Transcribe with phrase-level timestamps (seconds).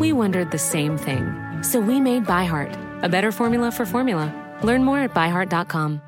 [0.00, 1.32] We wondered the same thing.
[1.62, 4.32] So we made ByHeart, a better formula for formula.
[4.62, 6.02] Learn more at byheart.com.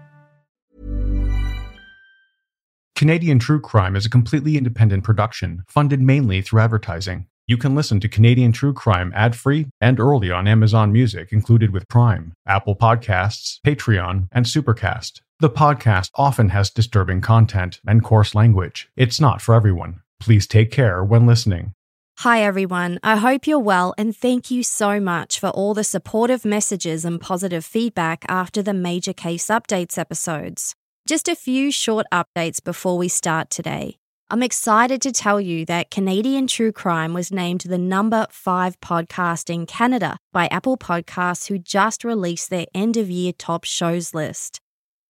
[3.01, 7.27] Canadian True Crime is a completely independent production, funded mainly through advertising.
[7.47, 11.71] You can listen to Canadian True Crime ad free and early on Amazon Music, included
[11.73, 15.23] with Prime, Apple Podcasts, Patreon, and Supercast.
[15.41, 18.91] The podcast often has disturbing content and coarse language.
[18.97, 20.03] It's not for everyone.
[20.21, 21.73] Please take care when listening.
[22.21, 23.01] Hi, everyone.
[23.03, 27.19] I hope you're well, and thank you so much for all the supportive messages and
[27.19, 30.75] positive feedback after the Major Case Updates episodes.
[31.09, 33.97] Just a few short updates before we start today.
[34.29, 39.49] I'm excited to tell you that Canadian True Crime was named the number five podcast
[39.49, 44.61] in Canada by Apple Podcasts, who just released their end of year top shows list.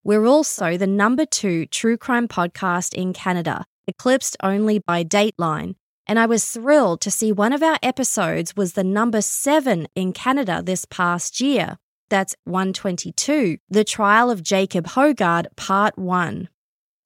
[0.05, 5.75] We're also the number two true crime podcast in Canada, eclipsed only by Dateline.
[6.07, 10.13] And I was thrilled to see one of our episodes was the number seven in
[10.13, 11.79] Canada this past year.
[12.09, 16.49] That's 122, The Trial of Jacob Hoggard, Part 1.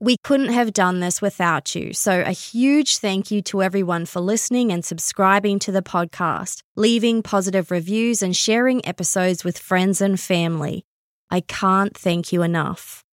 [0.01, 4.21] We couldn't have done this without you, so a huge thank you to everyone for
[4.21, 10.19] listening and subscribing to the podcast, leaving positive reviews, and sharing episodes with friends and
[10.19, 10.85] family.
[11.31, 13.04] I can't thank you enough.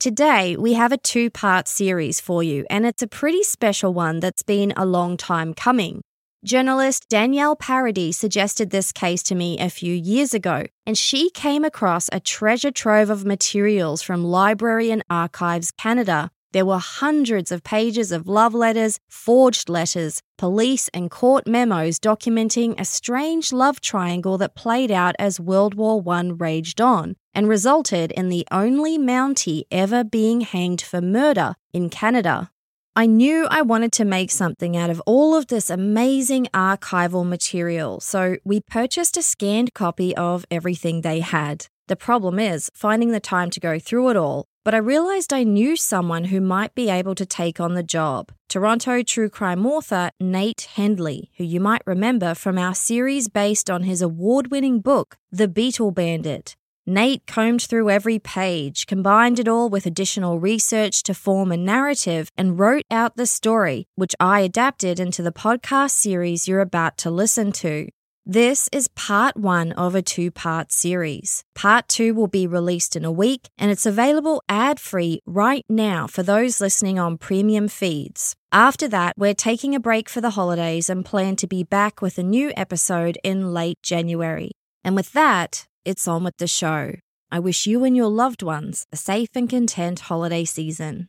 [0.00, 4.20] Today, we have a two part series for you, and it's a pretty special one
[4.20, 6.02] that's been a long time coming.
[6.44, 11.64] Journalist Danielle Paradis suggested this case to me a few years ago, and she came
[11.64, 16.30] across a treasure trove of materials from Library and Archives Canada.
[16.52, 22.80] There were hundreds of pages of love letters, forged letters, police and court memos documenting
[22.80, 28.12] a strange love triangle that played out as World War I raged on and resulted
[28.12, 32.50] in the only Mountie ever being hanged for murder in Canada.
[32.96, 38.00] I knew I wanted to make something out of all of this amazing archival material,
[38.00, 41.66] so we purchased a scanned copy of everything they had.
[41.88, 45.44] The problem is finding the time to go through it all, but I realized I
[45.44, 48.32] knew someone who might be able to take on the job.
[48.50, 53.84] Toronto true crime author Nate Hendley, who you might remember from our series based on
[53.84, 56.54] his award winning book, The Beatle Bandit.
[56.84, 62.30] Nate combed through every page, combined it all with additional research to form a narrative,
[62.36, 67.10] and wrote out the story, which I adapted into the podcast series you're about to
[67.10, 67.88] listen to.
[68.30, 71.44] This is part one of a two part series.
[71.54, 76.06] Part two will be released in a week, and it's available ad free right now
[76.06, 78.36] for those listening on premium feeds.
[78.52, 82.18] After that, we're taking a break for the holidays and plan to be back with
[82.18, 84.50] a new episode in late January.
[84.84, 86.96] And with that, it's on with the show.
[87.30, 91.08] I wish you and your loved ones a safe and content holiday season.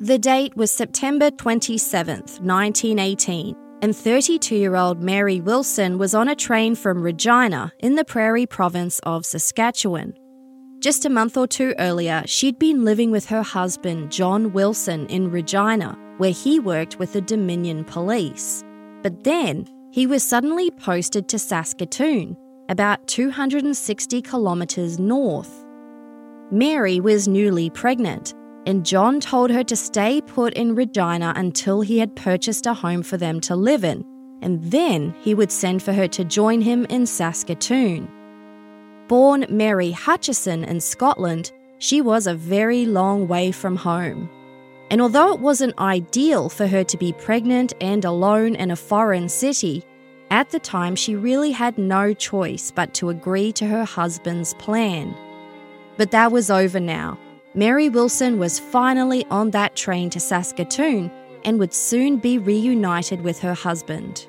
[0.00, 6.34] The date was September 27, 1918, and 32 year old Mary Wilson was on a
[6.34, 10.12] train from Regina in the Prairie province of Saskatchewan.
[10.80, 15.30] Just a month or two earlier, she'd been living with her husband, John Wilson, in
[15.30, 18.64] Regina, where he worked with the Dominion Police.
[19.04, 22.36] But then he was suddenly posted to Saskatoon,
[22.68, 25.64] about 260 kilometres north.
[26.50, 28.34] Mary was newly pregnant,
[28.66, 33.02] and John told her to stay put in Regina until he had purchased a home
[33.02, 34.04] for them to live in,
[34.42, 38.08] and then he would send for her to join him in Saskatoon.
[39.08, 44.30] Born Mary Hutchison in Scotland, she was a very long way from home.
[44.90, 49.28] And although it wasn't ideal for her to be pregnant and alone in a foreign
[49.28, 49.84] city,
[50.30, 55.14] at the time she really had no choice but to agree to her husband's plan.
[55.96, 57.18] But that was over now.
[57.56, 61.08] Mary Wilson was finally on that train to Saskatoon
[61.44, 64.26] and would soon be reunited with her husband.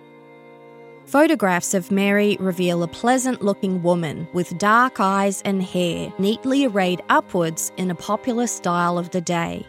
[1.05, 7.01] Photographs of Mary reveal a pleasant looking woman with dark eyes and hair neatly arrayed
[7.09, 9.65] upwards in a popular style of the day.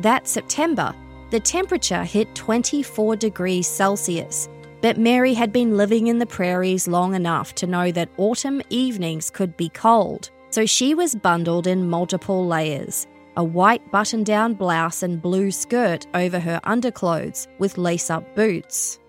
[0.00, 0.92] That September,
[1.30, 4.48] the temperature hit 24 degrees Celsius,
[4.80, 9.30] but Mary had been living in the prairies long enough to know that autumn evenings
[9.30, 15.02] could be cold, so she was bundled in multiple layers a white button down blouse
[15.02, 19.00] and blue skirt over her underclothes with lace up boots.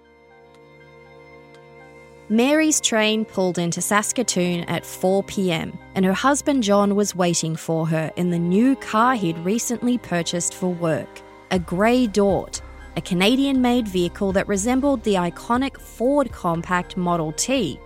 [2.28, 7.86] Mary's train pulled into Saskatoon at 4 pm, and her husband John was waiting for
[7.86, 11.22] her in the new car he'd recently purchased for work
[11.52, 12.64] a Gray-Dort,
[12.98, 17.80] a Canadian made vehicle that resembled the iconic Ford Compact Model T.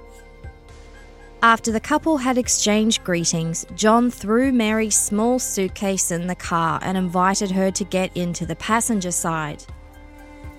[1.41, 6.97] After the couple had exchanged greetings, John threw Mary's small suitcase in the car and
[6.97, 9.63] invited her to get into the passenger side.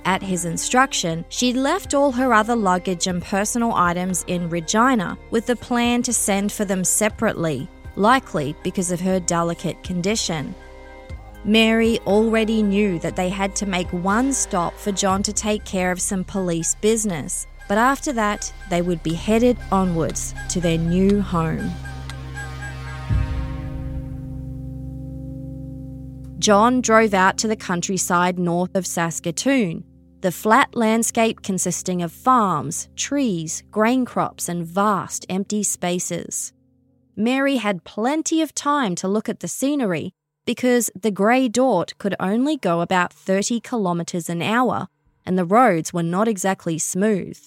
[0.07, 5.45] At his instruction, she left all her other luggage and personal items in Regina with
[5.45, 10.55] the plan to send for them separately, likely because of her delicate condition.
[11.45, 15.93] Mary already knew that they had to make one stop for John to take care
[15.93, 21.23] of some police business, but after that, they would be headed onwards to their new
[21.23, 21.71] home.
[26.41, 29.85] John drove out to the countryside north of Saskatoon,
[30.21, 36.53] the flat landscape consisting of farms, trees, grain crops, and vast empty spaces.
[37.15, 40.11] Mary had plenty of time to look at the scenery
[40.45, 44.89] because the Gray-Dort could only go about 30 kilometres an hour
[45.25, 47.39] and the roads were not exactly smooth.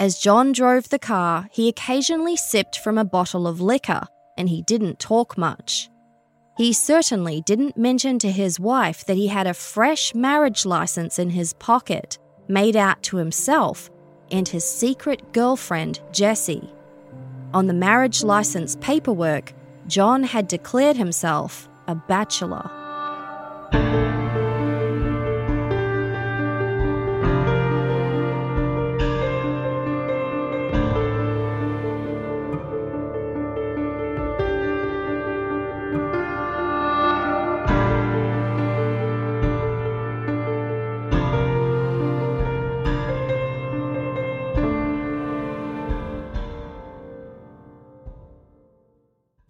[0.00, 4.02] As John drove the car, he occasionally sipped from a bottle of liquor
[4.36, 5.90] and he didn't talk much.
[6.56, 11.30] He certainly didn't mention to his wife that he had a fresh marriage license in
[11.30, 12.16] his pocket,
[12.46, 13.90] made out to himself
[14.30, 16.72] and his secret girlfriend, Jessie.
[17.52, 19.52] On the marriage license paperwork,
[19.88, 22.70] John had declared himself a bachelor.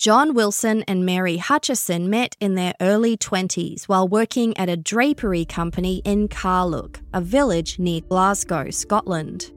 [0.08, 5.44] John Wilson and Mary Hutchison met in their early 20s while working at a drapery
[5.44, 9.52] company in Carluke, a village near Glasgow, Scotland.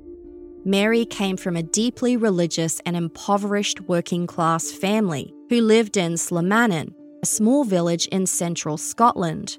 [0.66, 6.94] Mary came from a deeply religious and impoverished working class family who lived in Slamannan,
[7.24, 9.58] a small village in central Scotland.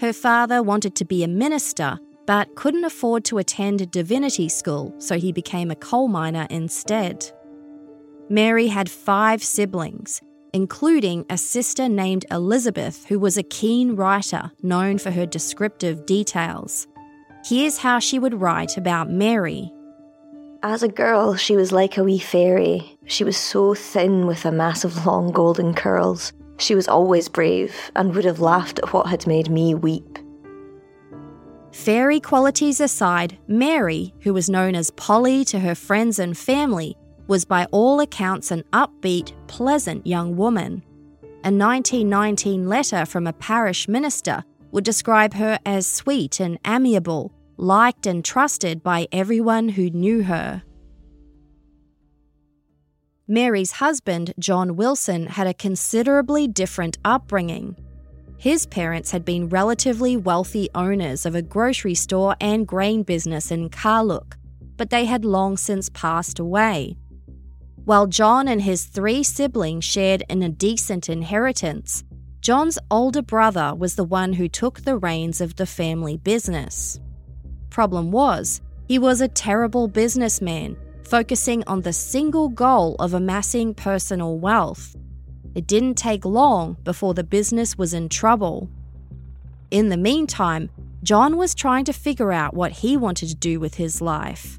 [0.00, 5.20] Her father wanted to be a minister but couldn't afford to attend divinity school, so
[5.20, 7.30] he became a coal miner instead.
[8.28, 10.20] Mary had five siblings,
[10.52, 16.88] including a sister named Elizabeth, who was a keen writer known for her descriptive details.
[17.44, 19.70] Here's how she would write about Mary.
[20.64, 22.98] As a girl, she was like a wee fairy.
[23.06, 26.32] She was so thin with a mass of long golden curls.
[26.58, 30.18] She was always brave and would have laughed at what had made me weep.
[31.70, 36.96] Fairy qualities aside, Mary, who was known as Polly to her friends and family,
[37.26, 40.82] was by all accounts an upbeat, pleasant young woman.
[41.44, 48.06] A 1919 letter from a parish minister would describe her as sweet and amiable, liked
[48.06, 50.62] and trusted by everyone who knew her.
[53.28, 57.76] Mary's husband, John Wilson, had a considerably different upbringing.
[58.38, 63.68] His parents had been relatively wealthy owners of a grocery store and grain business in
[63.68, 64.36] Carluke,
[64.76, 66.96] but they had long since passed away.
[67.86, 72.02] While John and his three siblings shared in a decent inheritance,
[72.40, 76.98] John's older brother was the one who took the reins of the family business.
[77.70, 84.36] Problem was, he was a terrible businessman, focusing on the single goal of amassing personal
[84.36, 84.96] wealth.
[85.54, 88.68] It didn't take long before the business was in trouble.
[89.70, 90.70] In the meantime,
[91.04, 94.58] John was trying to figure out what he wanted to do with his life.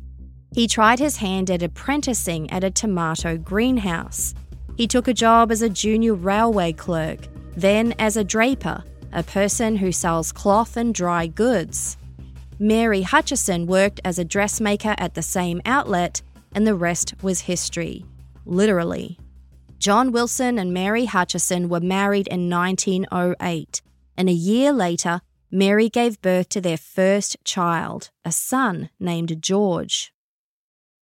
[0.54, 4.34] He tried his hand at apprenticing at a tomato greenhouse.
[4.76, 7.20] He took a job as a junior railway clerk,
[7.56, 11.98] then as a draper, a person who sells cloth and dry goods.
[12.60, 16.22] Mary Hutchison worked as a dressmaker at the same outlet,
[16.54, 18.06] and the rest was history.
[18.46, 19.20] Literally.
[19.78, 23.82] John Wilson and Mary Hutchison were married in 1908,
[24.18, 30.12] and a year later, Mary gave birth to their first child, a son named George.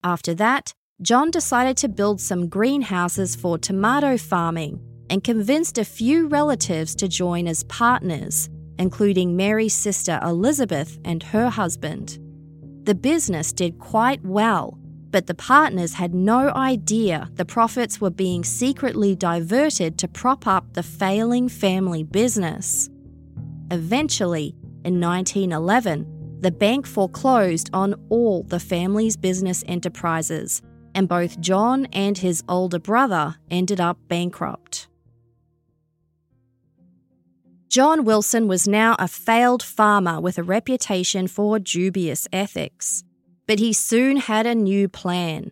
[0.05, 0.71] After that,
[1.01, 7.07] John decided to build some greenhouses for tomato farming and convinced a few relatives to
[7.07, 8.47] join as partners,
[8.77, 12.19] including Mary's sister Elizabeth and her husband.
[12.83, 14.77] The business did quite well,
[15.09, 20.73] but the partners had no idea the profits were being secretly diverted to prop up
[20.73, 22.91] the failing family business.
[23.71, 26.14] Eventually, in 1911,
[26.45, 30.61] the bank foreclosed on all the family's business enterprises,
[30.93, 34.87] and both John and his older brother ended up bankrupt.
[37.67, 43.03] John Wilson was now a failed farmer with a reputation for dubious ethics.
[43.47, 45.49] But he soon had a new plan.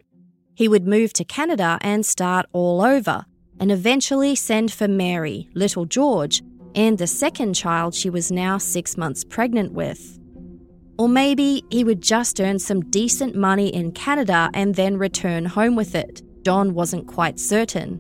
[0.54, 3.26] He would move to Canada and start all over,
[3.60, 6.44] and eventually send for Mary, little George,
[6.76, 10.20] and the second child she was now six months pregnant with.
[10.98, 15.76] Or maybe he would just earn some decent money in Canada and then return home
[15.76, 16.22] with it.
[16.44, 18.00] John wasn't quite certain.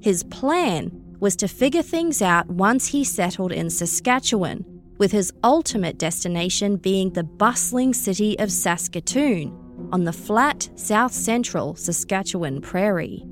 [0.00, 4.64] His plan was to figure things out once he settled in Saskatchewan,
[4.98, 11.74] with his ultimate destination being the bustling city of Saskatoon on the flat south central
[11.74, 13.24] Saskatchewan prairie.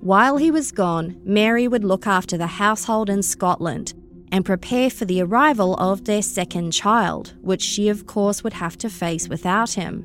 [0.00, 3.92] While he was gone, Mary would look after the household in Scotland
[4.32, 8.76] and prepare for the arrival of their second child, which she, of course, would have
[8.78, 10.04] to face without him.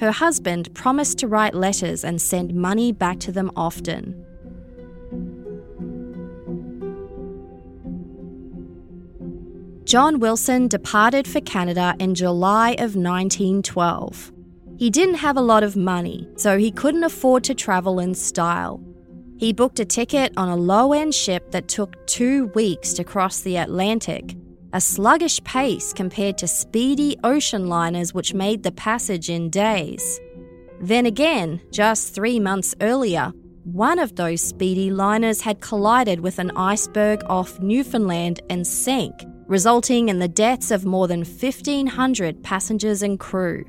[0.00, 4.24] Her husband promised to write letters and send money back to them often.
[9.84, 14.32] John Wilson departed for Canada in July of 1912.
[14.76, 18.82] He didn't have a lot of money, so he couldn't afford to travel in style.
[19.44, 23.42] He booked a ticket on a low end ship that took two weeks to cross
[23.42, 24.34] the Atlantic,
[24.72, 30.18] a sluggish pace compared to speedy ocean liners which made the passage in days.
[30.80, 33.34] Then again, just three months earlier,
[33.64, 39.12] one of those speedy liners had collided with an iceberg off Newfoundland and sank,
[39.46, 43.66] resulting in the deaths of more than 1,500 passengers and crew.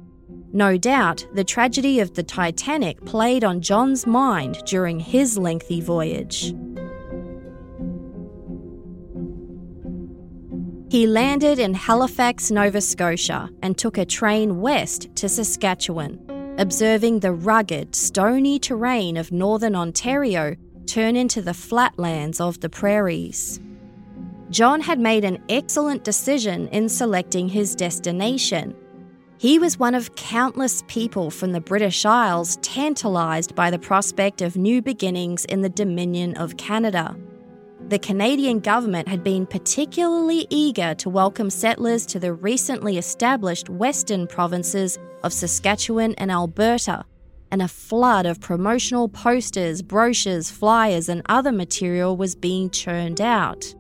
[0.56, 6.56] No doubt, the tragedy of the Titanic played on John's mind during his lengthy voyage.
[10.90, 17.34] He landed in Halifax, Nova Scotia, and took a train west to Saskatchewan, observing the
[17.34, 23.60] rugged, stony terrain of northern Ontario turn into the flatlands of the prairies.
[24.52, 28.74] John had made an excellent decision in selecting his destination.
[29.38, 34.56] He was one of countless people from the British Isles tantalised by the prospect of
[34.56, 37.18] new beginnings in the Dominion of Canada.
[37.90, 44.26] The Canadian government had been particularly eager to welcome settlers to the recently established western
[44.26, 47.04] provinces of Saskatchewan and Alberta,
[47.52, 53.76] and a flood of promotional posters, brochures, flyers, and other material was being churned out.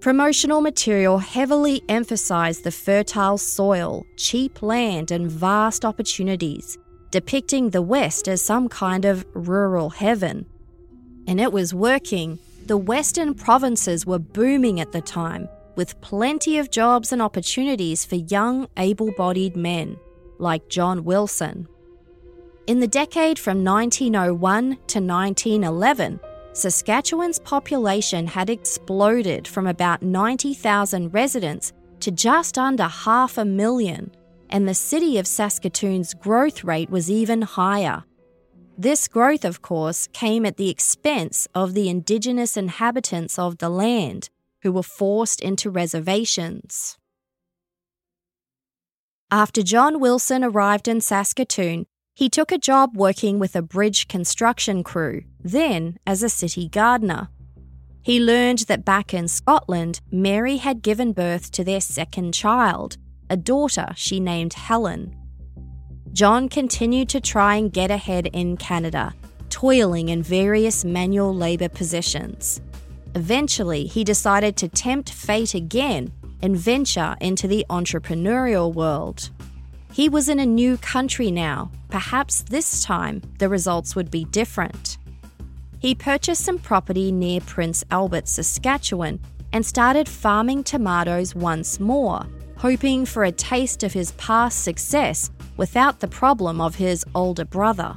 [0.00, 6.78] Promotional material heavily emphasised the fertile soil, cheap land, and vast opportunities,
[7.10, 10.46] depicting the West as some kind of rural heaven.
[11.26, 12.38] And it was working.
[12.66, 18.16] The Western provinces were booming at the time, with plenty of jobs and opportunities for
[18.16, 19.96] young, able bodied men,
[20.38, 21.66] like John Wilson.
[22.66, 26.20] In the decade from 1901 to 1911,
[26.56, 34.10] Saskatchewan's population had exploded from about 90,000 residents to just under half a million,
[34.48, 38.04] and the city of Saskatoon's growth rate was even higher.
[38.78, 44.30] This growth, of course, came at the expense of the Indigenous inhabitants of the land,
[44.62, 46.96] who were forced into reservations.
[49.30, 51.86] After John Wilson arrived in Saskatoon,
[52.16, 57.28] he took a job working with a bridge construction crew, then as a city gardener.
[58.00, 62.96] He learned that back in Scotland, Mary had given birth to their second child,
[63.28, 65.14] a daughter she named Helen.
[66.14, 69.12] John continued to try and get ahead in Canada,
[69.50, 72.62] toiling in various manual labour positions.
[73.14, 79.28] Eventually, he decided to tempt fate again and venture into the entrepreneurial world.
[79.96, 81.70] He was in a new country now.
[81.88, 84.98] Perhaps this time the results would be different.
[85.78, 89.20] He purchased some property near Prince Albert, Saskatchewan,
[89.54, 92.26] and started farming tomatoes once more,
[92.58, 97.96] hoping for a taste of his past success without the problem of his older brother.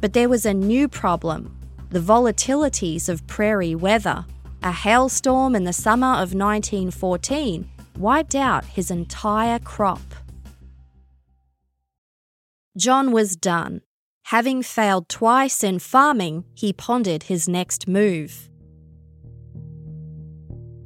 [0.00, 1.52] But there was a new problem
[1.90, 4.24] the volatilities of prairie weather.
[4.62, 9.98] A hailstorm in the summer of 1914 wiped out his entire crop.
[12.78, 13.80] John was done.
[14.26, 18.48] Having failed twice in farming, he pondered his next move.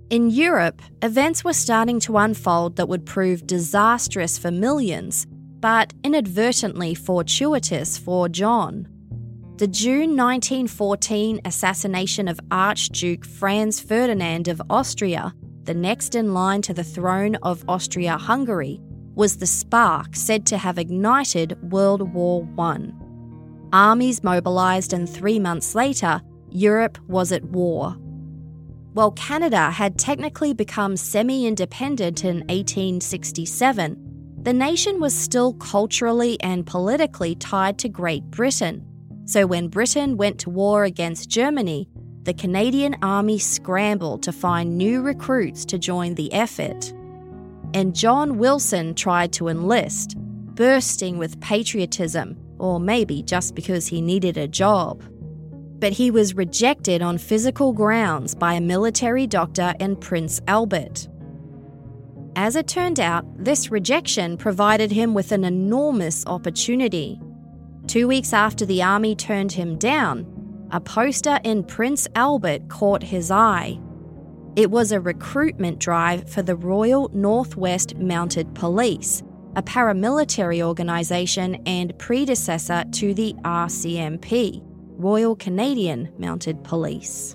[0.09, 5.27] In Europe, events were starting to unfold that would prove disastrous for millions,
[5.61, 8.89] but inadvertently fortuitous for John.
[9.59, 15.35] The June 1914 assassination of Archduke Franz Ferdinand of Austria,
[15.65, 18.81] the next in line to the throne of Austria Hungary,
[19.15, 22.79] was the spark said to have ignited World War I.
[23.73, 27.97] Armies mobilised, and three months later, Europe was at war.
[28.93, 33.97] While Canada had technically become semi independent in 1867,
[34.43, 38.85] the nation was still culturally and politically tied to Great Britain.
[39.25, 41.89] So when Britain went to war against Germany,
[42.25, 46.93] the Canadian Army scrambled to find new recruits to join the effort.
[47.75, 50.17] And John Wilson tried to enlist,
[50.55, 55.03] bursting with patriotism, or maybe just because he needed a job.
[55.79, 61.09] But he was rejected on physical grounds by a military doctor in Prince Albert.
[62.37, 67.21] As it turned out, this rejection provided him with an enormous opportunity.
[67.87, 70.27] Two weeks after the army turned him down,
[70.71, 73.79] a poster in Prince Albert caught his eye.
[74.55, 79.23] It was a recruitment drive for the Royal Northwest Mounted Police,
[79.57, 84.61] a paramilitary organisation and predecessor to the RCMP,
[84.99, 87.35] Royal Canadian Mounted Police.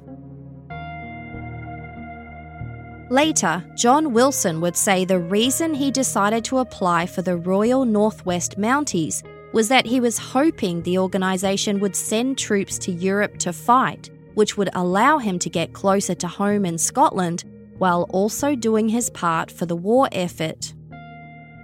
[3.10, 8.60] Later, John Wilson would say the reason he decided to apply for the Royal Northwest
[8.60, 14.12] Mounties was that he was hoping the organisation would send troops to Europe to fight,
[14.38, 17.44] which would allow him to get closer to home in Scotland
[17.80, 20.76] while also doing his part for the war effort.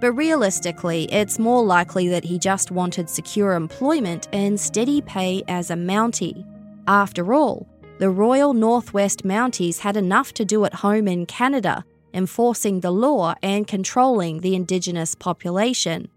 [0.00, 5.70] But realistically, it's more likely that he just wanted secure employment and steady pay as
[5.70, 6.44] a Mountie.
[6.88, 7.68] After all,
[8.00, 13.36] the Royal Northwest Mounties had enough to do at home in Canada, enforcing the law
[13.40, 16.08] and controlling the Indigenous population.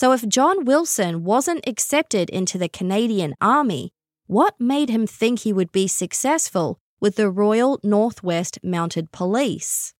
[0.00, 3.92] So, if John Wilson wasn't accepted into the Canadian Army,
[4.26, 9.92] what made him think he would be successful with the Royal Northwest Mounted Police?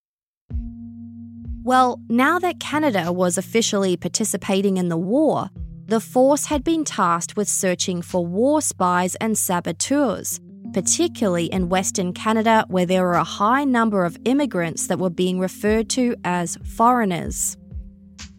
[1.63, 5.51] Well, now that Canada was officially participating in the war,
[5.85, 10.41] the force had been tasked with searching for war spies and saboteurs,
[10.73, 15.39] particularly in Western Canada, where there were a high number of immigrants that were being
[15.39, 17.59] referred to as foreigners.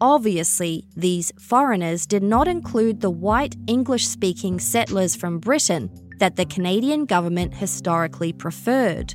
[0.02, 5.88] Obviously, these foreigners did not include the white English speaking settlers from Britain
[6.18, 9.14] that the Canadian government historically preferred.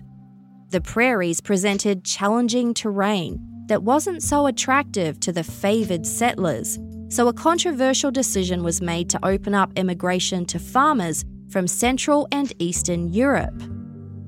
[0.70, 7.34] The prairies presented challenging terrain that wasn't so attractive to the favoured settlers, so a
[7.34, 13.62] controversial decision was made to open up immigration to farmers from Central and Eastern Europe.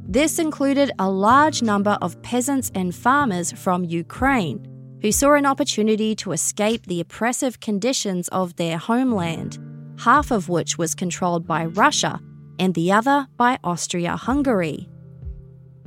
[0.09, 4.68] This included a large number of peasants and farmers from Ukraine,
[5.01, 9.57] who saw an opportunity to escape the oppressive conditions of their homeland,
[9.99, 12.19] half of which was controlled by Russia
[12.59, 14.89] and the other by Austria Hungary.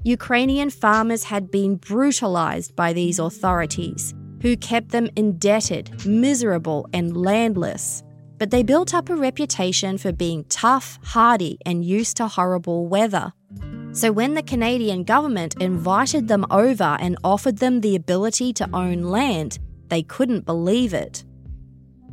[0.04, 8.02] Ukrainian farmers had been brutalized by these authorities who kept them indebted, miserable, and landless.
[8.38, 13.32] But they built up a reputation for being tough, hardy, and used to horrible weather.
[13.94, 19.02] So when the Canadian government invited them over and offered them the ability to own
[19.02, 21.24] land, they couldn't believe it.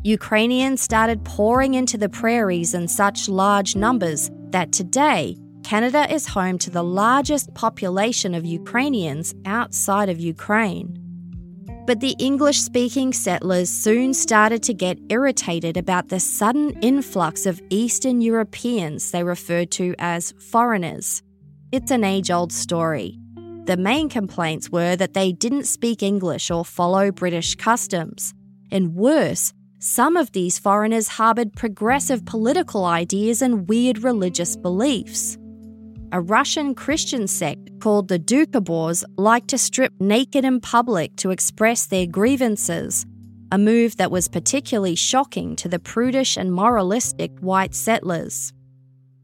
[0.04, 6.58] Ukrainians started pouring into the prairies in such large numbers that today, Canada is home
[6.58, 10.98] to the largest population of Ukrainians outside of Ukraine.
[11.88, 17.62] But the English speaking settlers soon started to get irritated about the sudden influx of
[17.70, 21.24] Eastern Europeans they referred to as foreigners.
[21.72, 23.20] It's an age old story.
[23.66, 28.34] The main complaints were that they didn't speak English or follow British customs.
[28.72, 35.38] And worse, some of these foreigners harboured progressive political ideas and weird religious beliefs
[36.12, 41.86] a Russian Christian sect called the Doukhobors liked to strip naked in public to express
[41.86, 43.06] their grievances,
[43.52, 48.54] a move that was particularly shocking to the prudish and moralistic white settlers.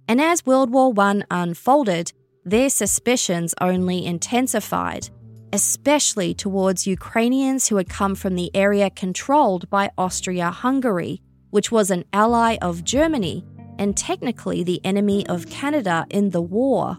[0.07, 2.13] And as World War I unfolded,
[2.45, 5.09] their suspicions only intensified,
[5.51, 11.89] especially towards Ukrainians who had come from the area controlled by Austria Hungary, which was
[11.89, 13.43] an ally of Germany
[13.79, 16.97] and technically the enemy of Canada in the war.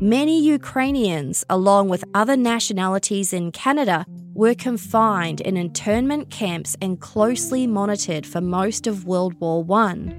[0.00, 7.66] Many Ukrainians, along with other nationalities in Canada, were confined in internment camps and closely
[7.66, 10.14] monitored for most of World War I.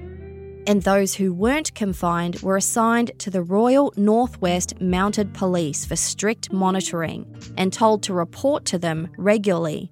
[0.69, 6.53] And those who weren't confined were assigned to the Royal Northwest Mounted Police for strict
[6.53, 7.25] monitoring
[7.57, 9.91] and told to report to them regularly.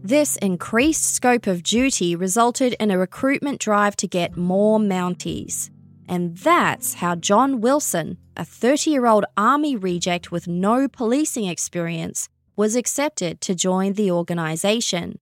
[0.00, 5.68] This increased scope of duty resulted in a recruitment drive to get more Mounties.
[6.08, 12.28] And that's how John Wilson, a 30 year old Army reject with no policing experience,
[12.54, 15.18] was accepted to join the organisation.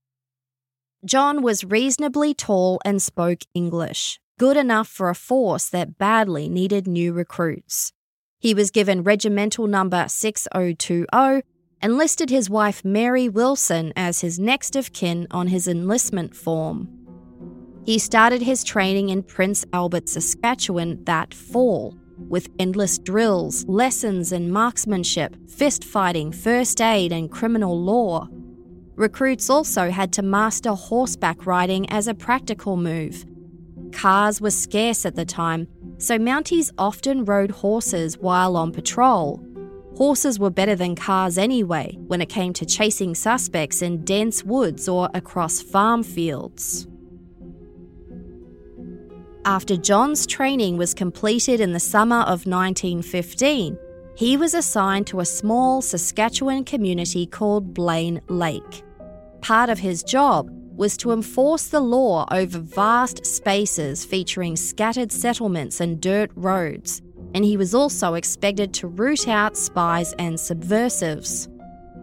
[1.03, 6.87] John was reasonably tall and spoke English, good enough for a force that badly needed
[6.87, 7.91] new recruits.
[8.39, 11.41] He was given regimental number 6020
[11.81, 16.87] and listed his wife Mary Wilson as his next of kin on his enlistment form.
[17.85, 21.95] He started his training in Prince Albert, Saskatchewan that fall,
[22.27, 28.27] with endless drills, lessons in marksmanship, fist fighting, first aid, and criminal law.
[28.95, 33.25] Recruits also had to master horseback riding as a practical move.
[33.91, 39.43] Cars were scarce at the time, so Mounties often rode horses while on patrol.
[39.97, 44.87] Horses were better than cars anyway when it came to chasing suspects in dense woods
[44.87, 46.87] or across farm fields.
[49.43, 53.77] After John's training was completed in the summer of 1915,
[54.15, 58.83] he was assigned to a small Saskatchewan community called Blaine Lake.
[59.41, 65.81] Part of his job was to enforce the law over vast spaces featuring scattered settlements
[65.81, 67.01] and dirt roads,
[67.33, 71.49] and he was also expected to root out spies and subversives.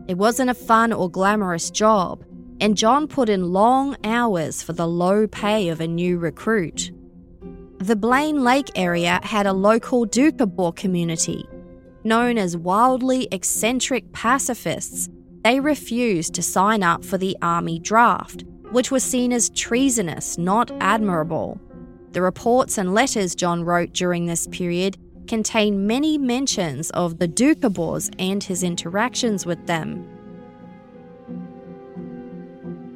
[0.09, 2.25] It wasn't a fun or glamorous job,
[2.61, 6.91] and John put in long hours for the low pay of a new recruit.
[7.79, 11.47] The Blaine Lake area had a local Doukhobor community.
[12.03, 15.09] Known as wildly eccentric pacifists,
[15.43, 20.69] they refused to sign up for the army draft, which was seen as treasonous, not
[20.81, 21.61] admirable.
[22.11, 28.13] The reports and letters John wrote during this period contain many mentions of the Doukhobors
[28.19, 30.05] and his interactions with them.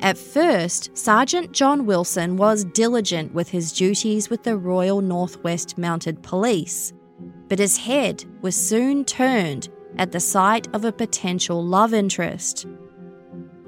[0.01, 6.25] At first, Sergeant John Wilson was diligent with his duties with the Royal Northwest Mounted
[6.25, 6.93] Police,
[7.49, 12.67] but his head was soon turned at the sight of a potential love interest.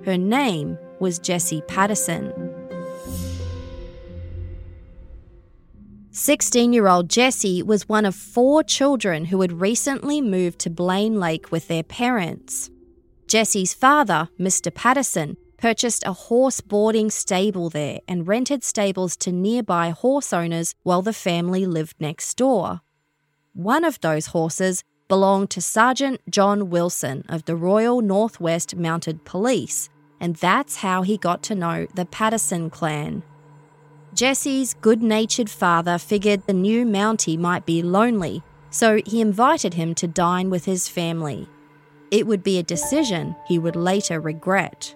[0.04, 2.32] Her name was Jesse Patterson.
[6.12, 11.18] 16 year old Jesse was one of four children who had recently moved to Blaine
[11.18, 12.70] Lake with their parents.
[13.26, 14.74] Jesse's father, Mr.
[14.74, 21.02] Patterson, purchased a horse boarding stable there and rented stables to nearby horse owners while
[21.02, 22.80] the family lived next door.
[23.52, 29.90] One of those horses belonged to Sergeant John Wilson of the Royal Northwest Mounted Police,
[30.20, 33.22] and that's how he got to know the Patterson clan.
[34.12, 39.94] Jesse's good natured father figured the new Mountie might be lonely, so he invited him
[39.94, 41.48] to dine with his family.
[42.10, 44.94] It would be a decision he would later regret.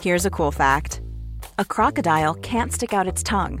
[0.00, 1.00] Here's a cool fact
[1.58, 3.60] a crocodile can't stick out its tongue.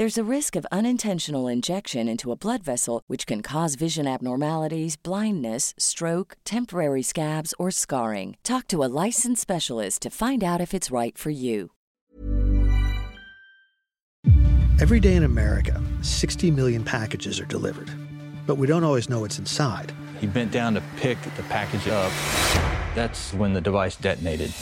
[0.00, 4.96] There's a risk of unintentional injection into a blood vessel, which can cause vision abnormalities,
[4.96, 8.38] blindness, stroke, temporary scabs, or scarring.
[8.42, 11.72] Talk to a licensed specialist to find out if it's right for you.
[14.80, 17.90] Every day in America, 60 million packages are delivered,
[18.46, 19.92] but we don't always know what's inside.
[20.18, 22.10] He bent down to pick the package up.
[22.94, 24.54] That's when the device detonated.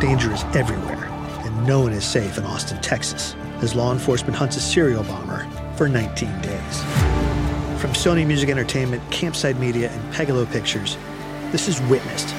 [0.00, 1.04] Danger is everywhere,
[1.44, 5.48] and no one is safe in Austin, Texas as law enforcement hunts a serial bomber
[5.74, 6.82] for 19 days.
[7.80, 10.96] From Sony Music Entertainment, Campside Media, and Pegalo Pictures,
[11.50, 12.32] this is Witnessed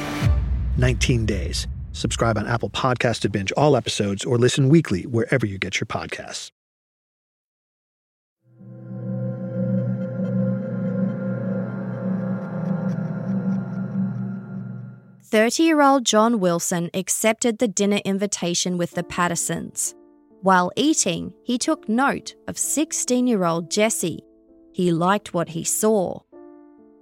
[0.78, 1.68] 19 Days.
[1.92, 5.88] Subscribe on Apple Podcast to binge all episodes or listen weekly wherever you get your
[5.88, 6.52] podcasts.
[15.24, 19.94] Thirty-year-old John Wilson accepted the dinner invitation with the Pattersons.
[20.42, 24.24] While eating, he took note of 16 year old Jesse.
[24.74, 26.20] He liked what he saw.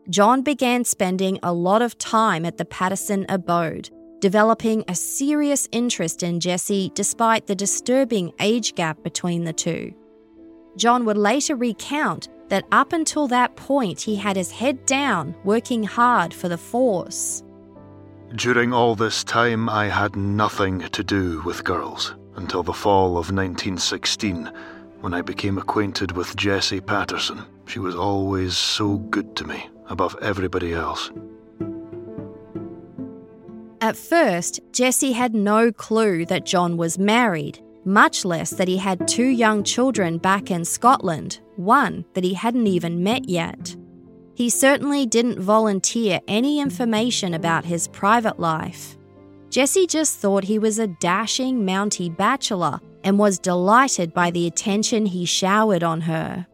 [0.09, 6.23] John began spending a lot of time at the Patterson abode, developing a serious interest
[6.23, 9.93] in Jesse despite the disturbing age gap between the two.
[10.75, 15.83] John would later recount that up until that point he had his head down, working
[15.83, 17.43] hard for the force.
[18.35, 23.31] During all this time, I had nothing to do with girls until the fall of
[23.31, 24.51] 1916
[25.01, 27.43] when I became acquainted with Jessie Patterson.
[27.65, 31.11] She was always so good to me, above everybody else.
[33.81, 39.07] At first, Jessie had no clue that John was married, much less that he had
[39.09, 43.75] two young children back in Scotland, one that he hadn't even met yet.
[44.35, 48.97] He certainly didn't volunteer any information about his private life.
[49.53, 55.05] Jessie just thought he was a dashing Mountie bachelor and was delighted by the attention
[55.05, 56.47] he showered on her.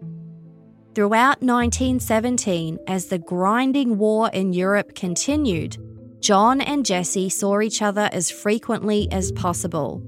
[0.95, 5.77] Throughout 1917, as the grinding war in Europe continued,
[6.19, 10.03] John and Jesse saw each other as frequently as possible.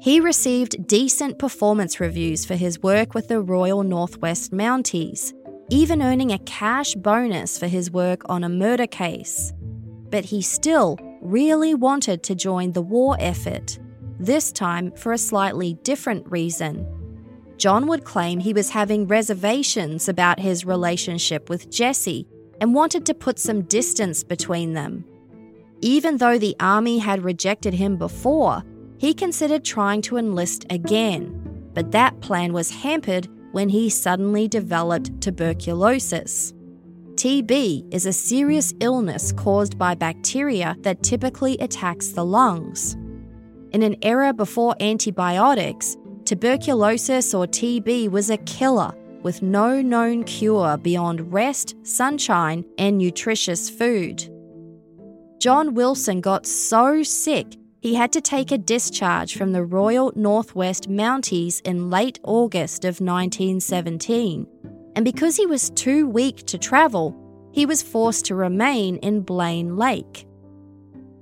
[0.00, 5.32] He received decent performance reviews for his work with the Royal Northwest Mounties,
[5.68, 9.52] even earning a cash bonus for his work on a murder case.
[10.10, 13.78] But he still really wanted to join the war effort,
[14.18, 16.86] this time for a slightly different reason.
[17.56, 22.26] John would claim he was having reservations about his relationship with Jessie
[22.60, 25.04] and wanted to put some distance between them.
[25.82, 28.62] Even though the army had rejected him before,
[28.98, 35.20] he considered trying to enlist again, but that plan was hampered when he suddenly developed
[35.20, 36.52] tuberculosis.
[37.20, 42.94] TB is a serious illness caused by bacteria that typically attacks the lungs.
[43.72, 50.78] In an era before antibiotics, tuberculosis or TB was a killer with no known cure
[50.78, 54.26] beyond rest, sunshine, and nutritious food.
[55.42, 60.88] John Wilson got so sick he had to take a discharge from the Royal Northwest
[60.88, 64.46] Mounties in late August of 1917
[64.96, 67.16] and because he was too weak to travel,
[67.52, 70.26] he was forced to remain in Blaine Lake.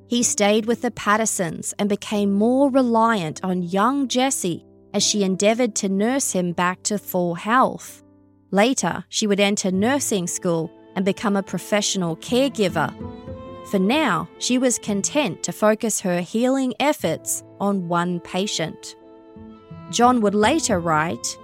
[0.08, 5.74] He stayed with the Pattersons and became more reliant on young Jessie as she endeavoured
[5.76, 8.02] to nurse him back to full health.
[8.50, 12.92] Later, she would enter nursing school and become a professional caregiver.
[13.70, 18.96] For now, she was content to focus her healing efforts on one patient.
[19.90, 21.38] John would later write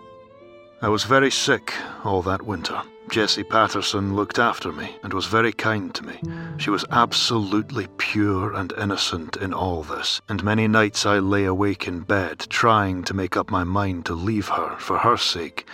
[0.85, 1.73] I was very sick
[2.05, 2.83] all that winter.
[3.09, 6.21] Jessie Patterson looked after me and was very kind to me.
[6.59, 11.89] She was absolutely pure and innocent in all this, and many nights I lay awake
[11.89, 15.67] in bed trying to make up my mind to leave her for her sake.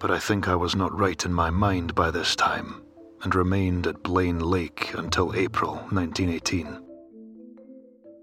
[0.00, 2.82] But I think I was not right in my mind by this time,
[3.22, 6.91] and remained at Blaine Lake until April 1918.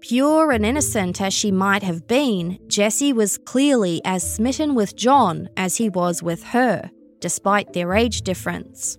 [0.00, 5.48] Pure and innocent as she might have been, Jessie was clearly as smitten with John
[5.56, 8.98] as he was with her, despite their age difference.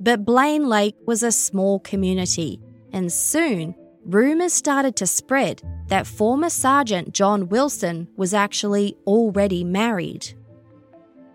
[0.00, 2.60] But Blaine Lake was a small community,
[2.92, 10.34] and soon rumours started to spread that former Sergeant John Wilson was actually already married.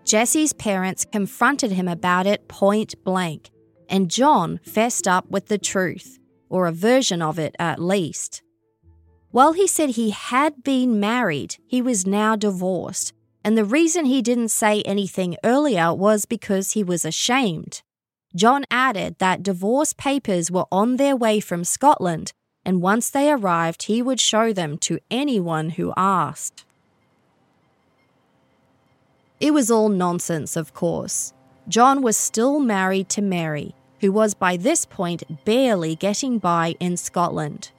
[0.04, 3.50] Jessie's parents confronted him about it point blank,
[3.88, 6.18] and John fessed up with the truth,
[6.50, 8.42] or a version of it at least.
[9.32, 13.12] While he said he had been married, he was now divorced,
[13.44, 17.82] and the reason he didn't say anything earlier was because he was ashamed.
[18.34, 22.32] John added that divorce papers were on their way from Scotland,
[22.64, 26.64] and once they arrived, he would show them to anyone who asked.
[29.38, 31.32] It was all nonsense, of course.
[31.68, 36.96] John was still married to Mary, who was by this point barely getting by in
[36.96, 37.70] Scotland.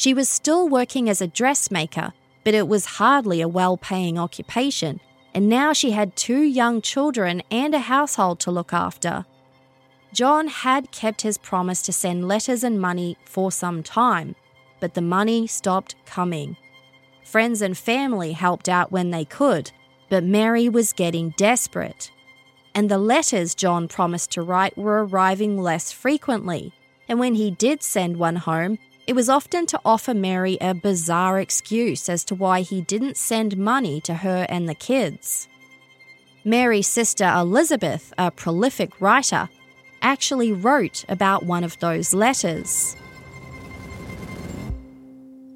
[0.00, 4.98] She was still working as a dressmaker, but it was hardly a well paying occupation,
[5.34, 9.26] and now she had two young children and a household to look after.
[10.14, 14.36] John had kept his promise to send letters and money for some time,
[14.80, 16.56] but the money stopped coming.
[17.22, 19.70] Friends and family helped out when they could,
[20.08, 22.10] but Mary was getting desperate.
[22.74, 26.72] And the letters John promised to write were arriving less frequently,
[27.06, 28.78] and when he did send one home,
[29.10, 33.56] it was often to offer Mary a bizarre excuse as to why he didn't send
[33.56, 35.48] money to her and the kids.
[36.44, 39.48] Mary's sister Elizabeth, a prolific writer,
[40.00, 42.94] actually wrote about one of those letters.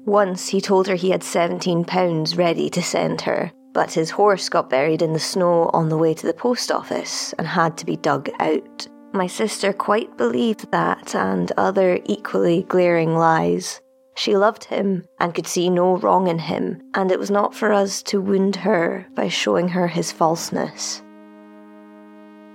[0.03, 4.69] Once he told her he had £17 ready to send her, but his horse got
[4.69, 7.95] buried in the snow on the way to the post office and had to be
[7.95, 8.85] dug out.
[9.15, 13.79] My sister quite believed that and other equally glaring lies.
[14.17, 17.71] She loved him and could see no wrong in him, and it was not for
[17.71, 21.01] us to wound her by showing her his falseness.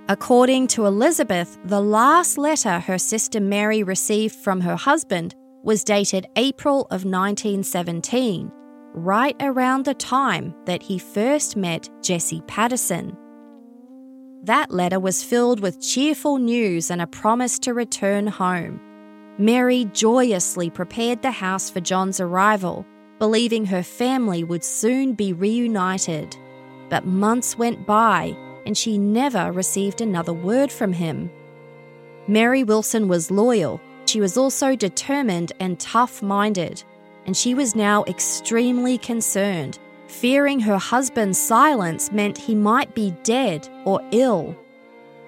[0.07, 6.27] According to Elizabeth, the last letter her sister Mary received from her husband was dated
[6.35, 8.51] April of 1917,
[8.93, 13.17] right around the time that he first met Jessie Patterson.
[14.43, 18.81] That letter was filled with cheerful news and a promise to return home.
[19.37, 22.83] Mary joyously prepared the house for John's arrival,
[23.19, 26.35] believing her family would soon be reunited.
[26.89, 31.29] But months went by and she never received another word from him.
[32.27, 36.83] Mary Wilson was loyal, she was also determined and tough minded,
[37.27, 39.77] and she was now extremely concerned
[40.11, 44.55] fearing her husband's silence meant he might be dead or ill.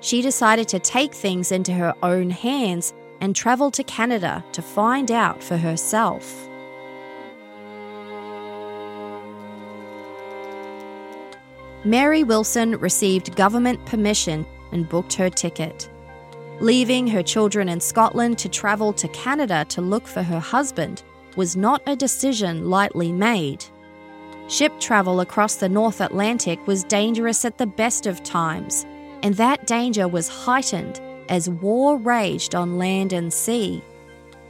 [0.01, 5.09] She decided to take things into her own hands and travel to Canada to find
[5.09, 6.47] out for herself.
[11.85, 15.89] Mary Wilson received government permission and booked her ticket.
[16.59, 21.03] Leaving her children in Scotland to travel to Canada to look for her husband
[21.37, 23.65] was not a decision lightly made.
[24.47, 28.85] Ship travel across the North Atlantic was dangerous at the best of times,
[29.23, 33.81] and that danger was heightened as war raged on land and sea.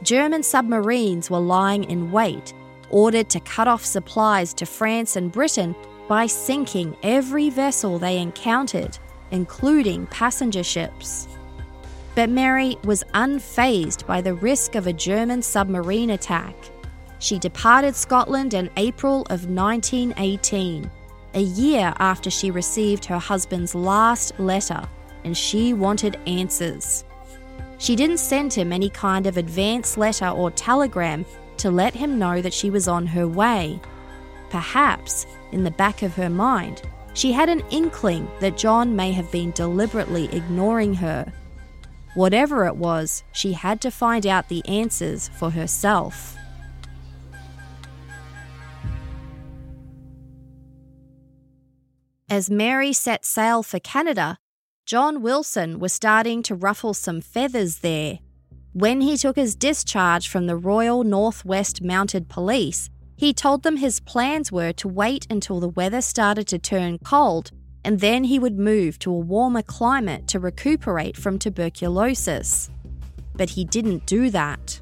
[0.02, 2.52] German submarines were lying in wait,
[2.90, 5.74] ordered to cut off supplies to France and Britain
[6.08, 8.98] by sinking every vessel they encountered,
[9.30, 11.28] including passenger ships.
[12.14, 16.54] But Mary was unfazed by the risk of a German submarine attack.
[17.24, 20.90] She departed Scotland in April of 1918,
[21.32, 24.86] a year after she received her husband's last letter,
[25.24, 27.02] and she wanted answers.
[27.78, 31.24] She didn't send him any kind of advance letter or telegram
[31.56, 33.80] to let him know that she was on her way.
[34.50, 36.82] Perhaps, in the back of her mind,
[37.14, 41.32] she had an inkling that John may have been deliberately ignoring her.
[42.12, 46.36] Whatever it was, she had to find out the answers for herself.
[52.30, 54.38] As Mary set sail for Canada,
[54.86, 58.18] John Wilson was starting to ruffle some feathers there.
[58.72, 64.00] When he took his discharge from the Royal Northwest Mounted Police, he told them his
[64.00, 67.52] plans were to wait until the weather started to turn cold
[67.84, 72.70] and then he would move to a warmer climate to recuperate from tuberculosis.
[73.34, 74.80] But he didn't do that.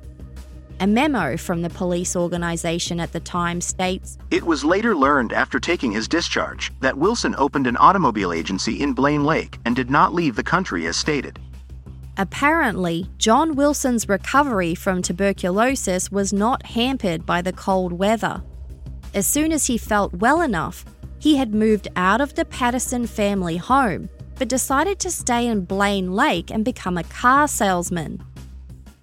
[0.83, 5.61] A memo from the police organisation at the time states It was later learned after
[5.61, 10.13] taking his discharge that Wilson opened an automobile agency in Blaine Lake and did not
[10.13, 11.39] leave the country as stated.
[12.17, 18.43] Apparently, John Wilson's recovery from tuberculosis was not hampered by the cold weather.
[19.15, 20.85] As soon as he felt well enough,
[21.21, 26.11] he had moved out of the Patterson family home, but decided to stay in Blaine
[26.11, 28.21] Lake and become a car salesman.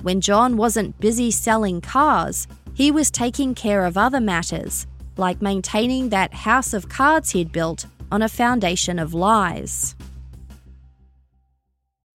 [0.01, 6.09] When John wasn't busy selling cars, he was taking care of other matters, like maintaining
[6.09, 9.95] that house of cards he'd built on a foundation of lies.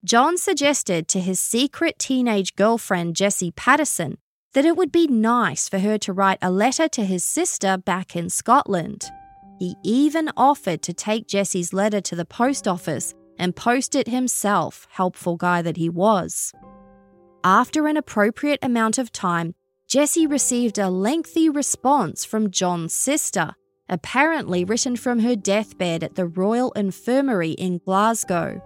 [0.05, 4.17] John suggested to his secret teenage girlfriend, Jessie Patterson,
[4.53, 8.15] that it would be nice for her to write a letter to his sister back
[8.15, 9.09] in Scotland.
[9.59, 14.87] He even offered to take Jessie's letter to the post office and post it himself,
[14.91, 16.53] helpful guy that he was.
[17.45, 19.53] After an appropriate amount of time,
[19.85, 23.55] Jessie received a lengthy response from John's sister,
[23.89, 28.61] apparently written from her deathbed at the Royal Infirmary in Glasgow.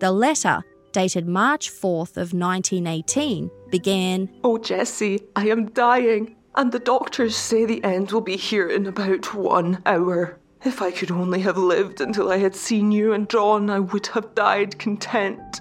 [0.00, 6.80] The letter, dated March 4th of 1918, began, Oh Jessie, I am dying, and the
[6.80, 10.40] doctors say the end will be here in about one hour.
[10.64, 14.08] If I could only have lived until I had seen you and John, I would
[14.08, 15.60] have died content.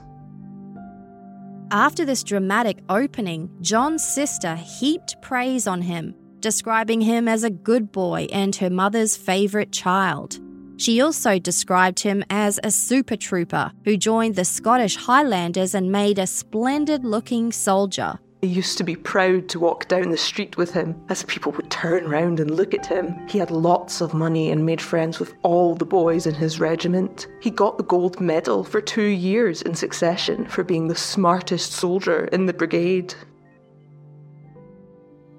[1.72, 7.92] After this dramatic opening, John's sister heaped praise on him, describing him as a good
[7.92, 10.40] boy and her mother's favourite child.
[10.78, 16.20] She also described him as a super trooper who joined the Scottish Highlanders and made
[16.20, 18.18] a splendid looking soldier.
[18.44, 21.72] I used to be proud to walk down the street with him, as people would
[21.72, 23.28] turn round and look at him.
[23.28, 27.26] He had lots of money and made friends with all the boys in his regiment.
[27.42, 32.26] He got the gold medal for two years in succession for being the smartest soldier
[32.26, 33.16] in the brigade.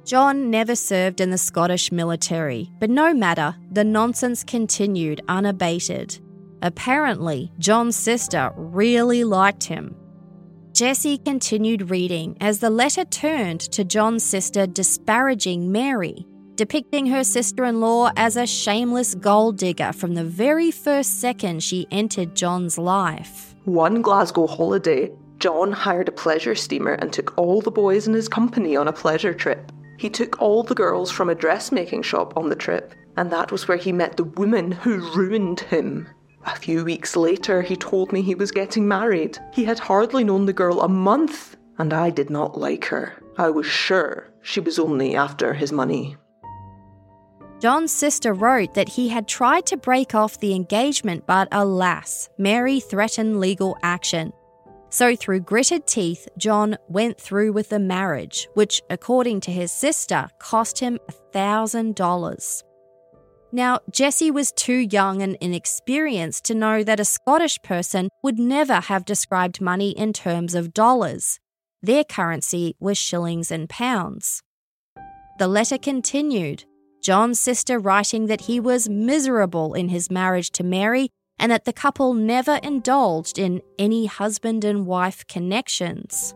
[0.04, 6.18] John never served in the Scottish military, but no matter, the nonsense continued unabated.
[6.62, 9.94] Apparently, John's sister really liked him.
[10.78, 16.24] Jessie continued reading as the letter turned to John's sister disparaging Mary,
[16.54, 21.64] depicting her sister in law as a shameless gold digger from the very first second
[21.64, 23.56] she entered John's life.
[23.64, 25.10] One Glasgow holiday,
[25.40, 28.92] John hired a pleasure steamer and took all the boys in his company on a
[28.92, 29.72] pleasure trip.
[29.98, 33.66] He took all the girls from a dressmaking shop on the trip, and that was
[33.66, 36.06] where he met the woman who ruined him.
[36.46, 39.38] A few weeks later, he told me he was getting married.
[39.52, 43.14] He had hardly known the girl a month, and I did not like her.
[43.36, 46.16] I was sure she was only after his money.
[47.60, 52.78] John's sister wrote that he had tried to break off the engagement, but alas, Mary
[52.78, 54.32] threatened legal action.
[54.90, 60.28] So, through gritted teeth, John went through with the marriage, which, according to his sister,
[60.38, 60.98] cost him
[61.34, 62.62] $1,000.
[63.50, 68.74] Now, Jessie was too young and inexperienced to know that a Scottish person would never
[68.74, 71.40] have described money in terms of dollars.
[71.82, 74.42] Their currency was shillings and pounds.
[75.38, 76.64] The letter continued,
[77.02, 81.72] John's sister writing that he was miserable in his marriage to Mary and that the
[81.72, 86.34] couple never indulged in any husband and wife connections.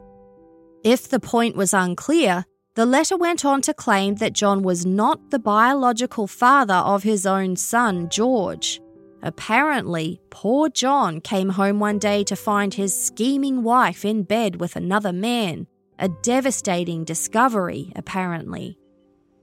[0.84, 2.44] If the point was unclear,
[2.74, 7.26] the letter went on to claim that John was not the biological father of his
[7.26, 8.80] own son, George.
[9.22, 14.74] Apparently, poor John came home one day to find his scheming wife in bed with
[14.74, 15.66] another man.
[15.98, 18.78] A devastating discovery, apparently.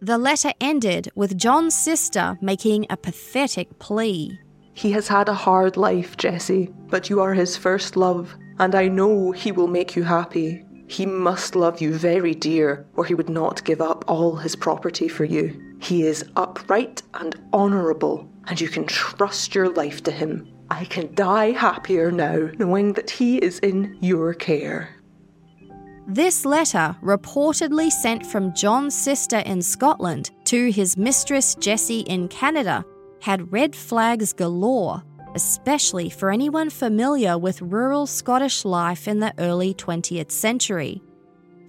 [0.01, 4.39] The letter ended with John's sister making a pathetic plea.
[4.73, 8.87] He has had a hard life, Jessie, but you are his first love, and I
[8.87, 10.65] know he will make you happy.
[10.89, 15.07] He must love you very dear, or he would not give up all his property
[15.07, 15.77] for you.
[15.79, 20.47] He is upright and honourable, and you can trust your life to him.
[20.71, 24.95] I can die happier now knowing that he is in your care.
[26.07, 32.83] This letter, reportedly sent from John's sister in Scotland to his mistress Jessie in Canada,
[33.21, 35.03] had red flags galore
[35.39, 41.01] especially for anyone familiar with rural Scottish life in the early 20th century.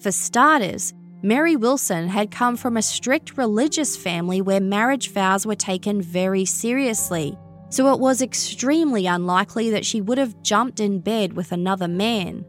[0.01, 0.93] For starters,
[1.23, 6.45] Mary Wilson had come from a strict religious family where marriage vows were taken very
[6.45, 11.87] seriously, so it was extremely unlikely that she would have jumped in bed with another
[11.87, 12.45] man.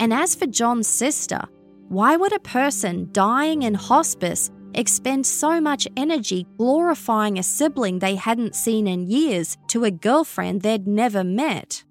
[0.00, 1.42] And as for John's sister,
[1.90, 8.14] why would a person dying in hospice expend so much energy glorifying a sibling they
[8.14, 11.84] hadn't seen in years to a girlfriend they'd never met.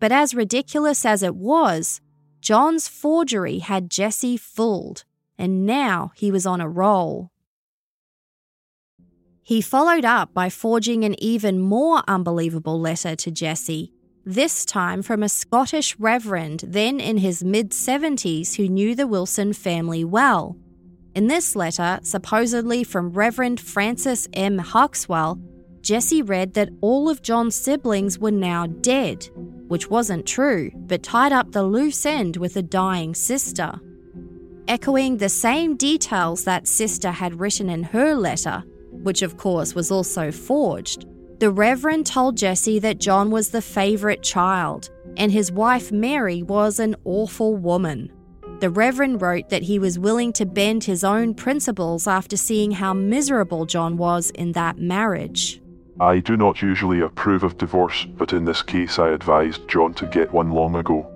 [0.00, 2.00] But as ridiculous as it was,
[2.40, 5.04] John's forgery had Jessie fooled,
[5.38, 7.30] and now he was on a roll.
[9.42, 13.92] He followed up by forging an even more unbelievable letter to Jessie,
[14.24, 19.52] this time from a Scottish reverend then in his mid 70s who knew the Wilson
[19.52, 20.56] family well
[21.14, 24.58] in this letter, supposedly from Reverend Francis M.
[24.58, 25.40] Huxwell,
[25.80, 29.28] Jessie read that all of John's siblings were now dead,
[29.68, 33.78] which wasn't true, but tied up the loose end with a dying sister.
[34.66, 39.90] Echoing the same details that sister had written in her letter, which of course was
[39.90, 41.06] also forged,
[41.38, 46.78] the Reverend told Jessie that John was the favourite child and his wife Mary was
[46.78, 48.10] an awful woman.
[48.60, 52.94] The Reverend wrote that he was willing to bend his own principles after seeing how
[52.94, 55.60] miserable John was in that marriage.
[56.00, 60.06] I do not usually approve of divorce, but in this case I advised John to
[60.06, 61.10] get one long ago.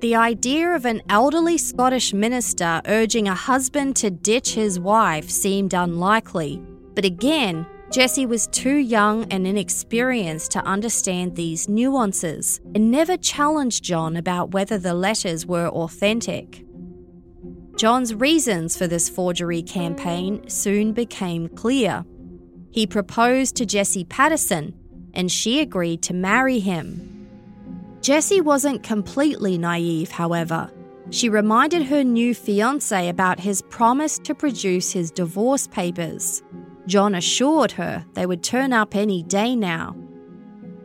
[0.00, 5.74] The idea of an elderly Scottish minister urging a husband to ditch his wife seemed
[5.74, 6.62] unlikely,
[6.94, 13.84] But again, Jessie was too young and inexperienced to understand these nuances and never challenged
[13.84, 16.64] John about whether the letters were authentic.
[17.76, 22.04] John's reasons for this forgery campaign soon became clear.
[22.70, 24.74] He proposed to Jessie Patterson,
[25.14, 27.28] and she agreed to marry him.
[28.00, 30.70] Jessie wasn't completely naive, however.
[31.10, 36.42] She reminded her new fiance about his promise to produce his divorce papers.
[36.86, 39.96] John assured her they would turn up any day now.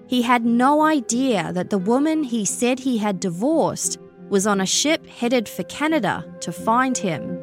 [0.07, 3.97] He had no idea that the woman he said he had divorced
[4.29, 7.41] was on a ship headed for Canada to find him.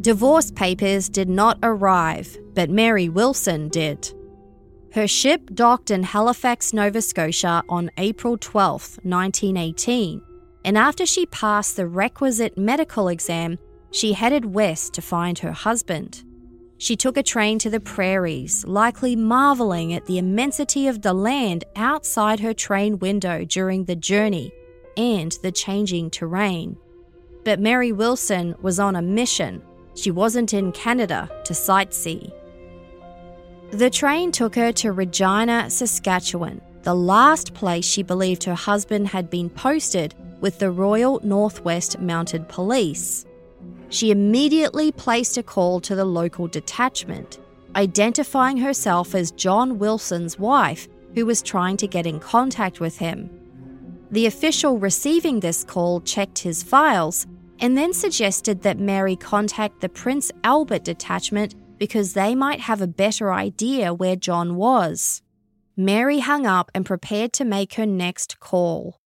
[0.00, 4.12] Divorce papers did not arrive, but Mary Wilson did.
[4.92, 10.20] Her ship docked in Halifax, Nova Scotia on April 12, 1918,
[10.64, 13.58] and after she passed the requisite medical exam,
[13.94, 16.24] she headed west to find her husband.
[16.78, 21.62] She took a train to the prairies, likely marveling at the immensity of the land
[21.76, 24.52] outside her train window during the journey
[24.96, 26.76] and the changing terrain.
[27.44, 29.62] But Mary Wilson was on a mission.
[29.94, 32.32] She wasn't in Canada to sightsee.
[33.70, 39.30] The train took her to Regina, Saskatchewan, the last place she believed her husband had
[39.30, 43.24] been posted with the Royal Northwest Mounted Police.
[43.88, 47.38] She immediately placed a call to the local detachment,
[47.76, 53.30] identifying herself as John Wilson's wife, who was trying to get in contact with him.
[54.10, 57.26] The official receiving this call checked his files
[57.60, 62.86] and then suggested that Mary contact the Prince Albert detachment because they might have a
[62.86, 65.22] better idea where John was.
[65.76, 69.00] Mary hung up and prepared to make her next call.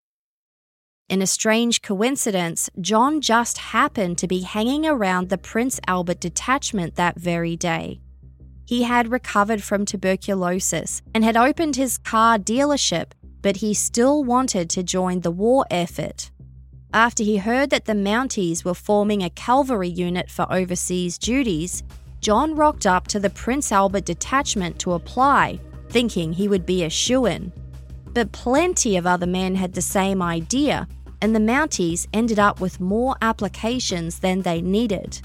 [1.09, 6.97] In a strange coincidence, John just happened to be hanging around the Prince Albert detachment
[6.97, 8.03] that very day.
[8.67, 14.69] He had recovered from tuberculosis and had opened his car dealership, but he still wanted
[14.69, 16.31] to join the war effort.
[16.93, 21.83] After he heard that the Mounties were forming a cavalry unit for overseas duties,
[22.21, 26.91] John rocked up to the Prince Albert detachment to apply, thinking he would be a
[26.91, 27.51] shoo in.
[28.13, 30.87] But plenty of other men had the same idea
[31.21, 35.21] and the Mounties ended up with more applications than they needed.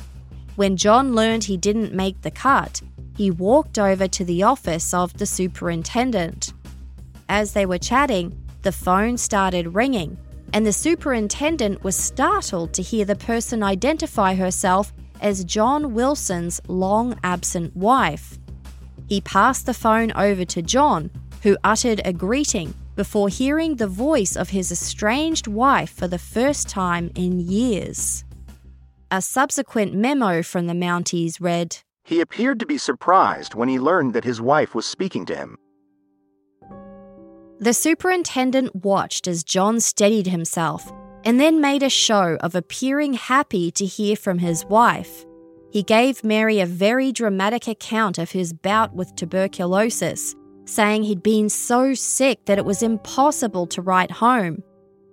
[0.56, 2.82] When John learned he didn't make the cut,
[3.16, 6.54] he walked over to the office of the superintendent.
[7.30, 10.18] As they were chatting, the phone started ringing,
[10.54, 17.20] and the superintendent was startled to hear the person identify herself as John Wilson's long
[17.24, 18.38] absent wife.
[19.08, 21.12] He passed the phone over to John,
[21.44, 26.70] who uttered a greeting before hearing the voice of his estranged wife for the first
[26.70, 28.24] time in years.
[29.12, 34.14] A subsequent memo from the Mounties read He appeared to be surprised when he learned
[34.14, 35.58] that his wife was speaking to him.
[37.60, 40.92] The superintendent watched as John steadied himself
[41.24, 45.26] and then made a show of appearing happy to hear from his wife.
[45.72, 50.36] He gave Mary a very dramatic account of his bout with tuberculosis
[50.66, 54.64] saying he'd been so sick that it was impossible to write home.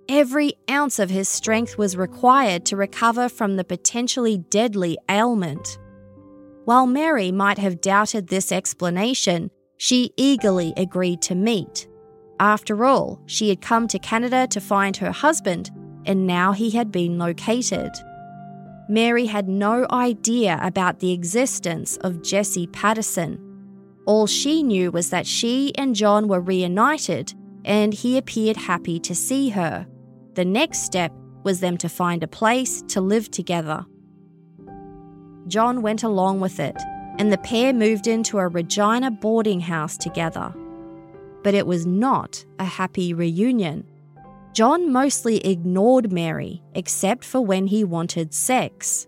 [0.09, 5.77] Every ounce of his strength was required to recover from the potentially deadly ailment.
[6.65, 11.87] While Mary might have doubted this explanation, she eagerly agreed to meet.
[12.39, 15.69] After all, she had come to Canada to find her husband,
[16.05, 17.91] and now he had been located.
[18.89, 23.39] Mary had no idea about the existence of Jessie Patterson,
[24.05, 27.33] all she knew was that she and John were reunited,
[27.65, 29.85] and he appeared happy to see her.
[30.33, 33.85] The next step was them to find a place to live together.
[35.47, 36.75] John went along with it,
[37.17, 40.53] and the pair moved into a Regina boarding house together.
[41.43, 43.85] But it was not a happy reunion.
[44.53, 49.07] John mostly ignored Mary, except for when he wanted sex.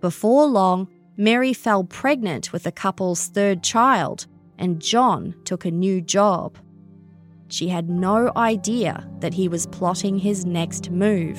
[0.00, 4.26] Before long, Mary fell pregnant with the couple's third child,
[4.58, 6.58] and John took a new job.
[7.46, 11.38] She had no idea that he was plotting his next move.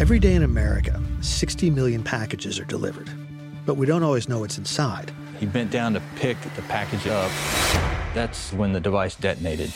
[0.00, 3.10] Every day in America, 60 million packages are delivered,
[3.66, 5.12] but we don't always know what's inside.
[5.38, 7.30] He bent down to pick the package up.
[8.14, 9.72] That's when the device detonated.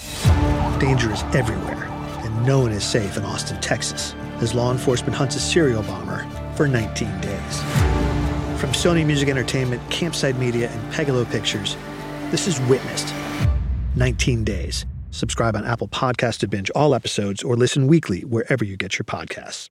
[0.79, 1.85] Danger is everywhere,
[2.25, 6.27] and no one is safe in Austin, Texas, as law enforcement hunts a serial bomber
[6.55, 7.63] for 19 days.
[8.61, 11.77] From Sony Music Entertainment, Campside Media, and Pegalo Pictures,
[12.31, 13.13] This is Witnessed
[13.97, 14.87] 19 Days.
[15.11, 19.05] Subscribe on Apple Podcast to binge all episodes or listen weekly wherever you get your
[19.05, 19.71] podcasts.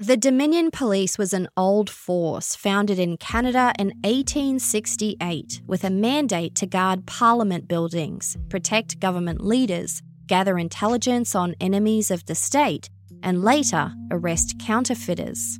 [0.00, 6.54] The Dominion Police was an old force founded in Canada in 1868 with a mandate
[6.54, 12.88] to guard parliament buildings, protect government leaders, gather intelligence on enemies of the state,
[13.24, 15.58] and later arrest counterfeiters.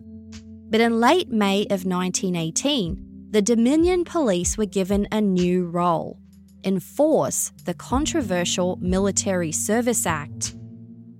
[0.70, 6.20] But in late May of 1918, the Dominion Police were given a new role
[6.64, 10.54] enforce the controversial Military Service Act.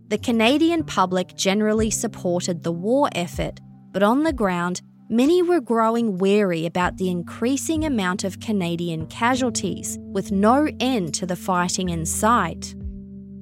[0.09, 3.61] The Canadian public generally supported the war effort,
[3.93, 4.81] but on the ground,
[5.11, 11.27] many were growing wary about the increasing amount of Canadian casualties, with no end to
[11.27, 12.75] the fighting in sight.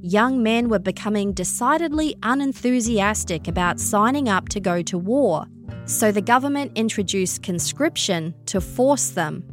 [0.01, 5.47] Young men were becoming decidedly unenthusiastic about signing up to go to war,
[5.85, 9.45] so the government introduced conscription to force them.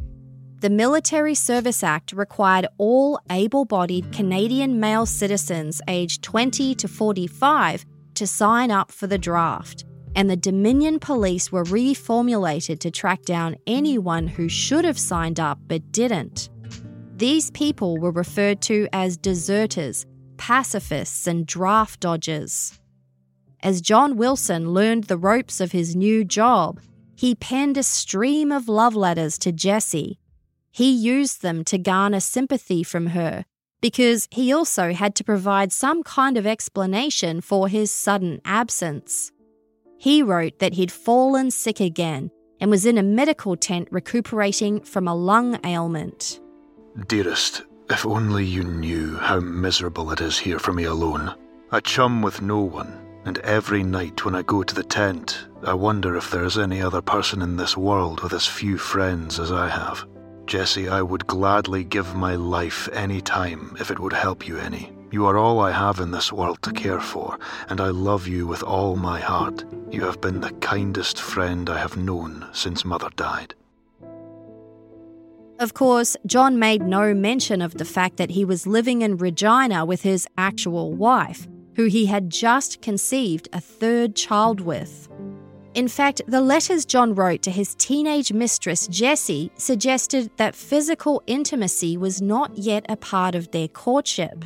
[0.63, 7.85] The Military Service Act required all able bodied Canadian male citizens aged 20 to 45
[8.13, 9.83] to sign up for the draft,
[10.15, 15.59] and the Dominion Police were reformulated to track down anyone who should have signed up
[15.67, 16.49] but didn't.
[17.17, 20.05] These people were referred to as deserters,
[20.37, 22.79] pacifists, and draft dodgers.
[23.61, 26.79] As John Wilson learned the ropes of his new job,
[27.17, 30.19] he penned a stream of love letters to Jessie
[30.73, 33.45] he used them to garner sympathy from her
[33.79, 39.31] because he also had to provide some kind of explanation for his sudden absence.
[39.99, 45.07] He wrote that he'd fallen sick again and was in a medical tent recuperating from
[45.07, 46.39] a lung ailment.
[47.07, 51.35] Dearest, if only you knew how miserable it is here for me alone.
[51.71, 55.73] I chum with no one, and every night when I go to the tent, I
[55.73, 59.51] wonder if there is any other person in this world with as few friends as
[59.51, 60.07] I have.
[60.45, 64.91] Jessie, I would gladly give my life any time if it would help you any.
[65.11, 67.37] You are all I have in this world to care for,
[67.69, 69.63] and I love you with all my heart.
[69.91, 73.53] You have been the kindest friend I have known since Mother died.
[75.59, 79.85] Of course, John made no mention of the fact that he was living in Regina
[79.85, 85.07] with his actual wife, who he had just conceived a third child with.
[85.75, 91.97] In fact, the letters John wrote to his teenage mistress, Jessie, suggested that physical intimacy
[91.97, 94.45] was not yet a part of their courtship.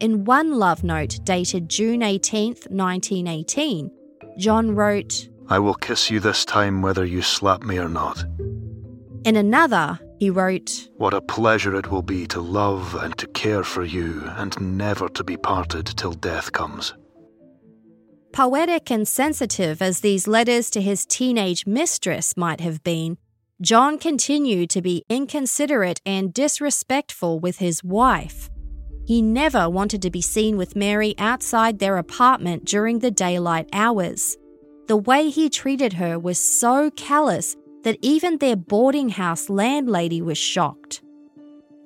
[0.00, 3.90] In one love note dated June 18, 1918,
[4.38, 8.24] John wrote, I will kiss you this time whether you slap me or not.
[9.24, 13.62] In another, he wrote, What a pleasure it will be to love and to care
[13.62, 16.94] for you, and never to be parted till death comes.
[18.36, 23.16] Poetic and sensitive as these letters to his teenage mistress might have been,
[23.62, 28.50] John continued to be inconsiderate and disrespectful with his wife.
[29.06, 34.36] He never wanted to be seen with Mary outside their apartment during the daylight hours.
[34.86, 40.36] The way he treated her was so callous that even their boarding house landlady was
[40.36, 41.00] shocked.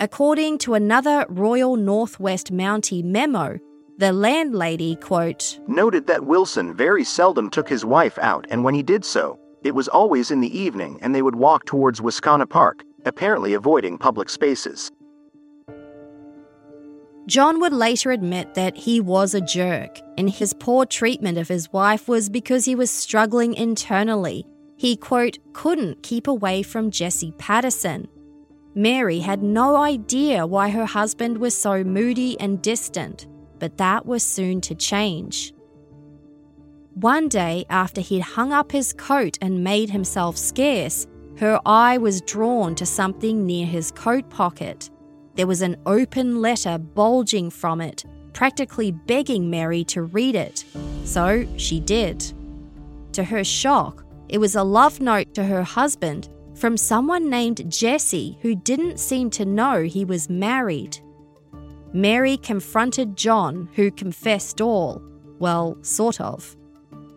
[0.01, 3.61] According to another Royal Northwest Mountie memo,
[4.01, 8.83] the landlady, quote, noted that Wilson very seldom took his wife out, and when he
[8.83, 12.83] did so, it was always in the evening and they would walk towards Wascana Park,
[13.05, 14.91] apparently avoiding public spaces.
[17.27, 21.71] John would later admit that he was a jerk, and his poor treatment of his
[21.71, 24.47] wife was because he was struggling internally.
[24.79, 28.09] He, quote, couldn't keep away from Jessie Patterson.
[28.75, 33.27] Mary had no idea why her husband was so moody and distant
[33.61, 35.55] but that was soon to change.
[36.95, 41.07] One day, after he'd hung up his coat and made himself scarce,
[41.39, 44.91] her eye was drawn to something near his coat pocket.
[45.37, 50.65] There was an open letter bulging from it, practically begging Mary to read it.
[51.05, 52.33] So she did.
[53.13, 58.39] To her shock, it was a love note to her husband from someone named Jessie
[58.43, 60.99] who didn't seem to know he was married.
[61.93, 65.03] Mary confronted John, who confessed all.
[65.39, 66.57] Well, sort of.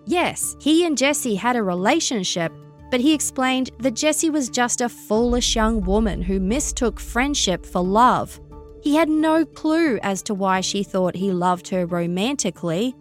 [0.05, 2.51] Yes, he and Jessie had a relationship,
[2.89, 7.83] but he explained that Jessie was just a foolish young woman who mistook friendship for
[7.83, 8.39] love.
[8.81, 12.95] He had no clue as to why she thought he loved her romantically.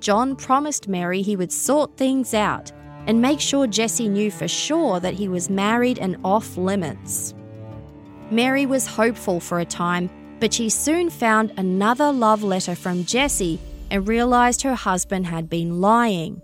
[0.00, 2.72] John promised Mary he would sort things out
[3.06, 7.34] and make sure Jessie knew for sure that he was married and off limits.
[8.30, 10.10] Mary was hopeful for a time,
[10.42, 13.60] but she soon found another love letter from Jessie
[13.92, 16.42] and realised her husband had been lying.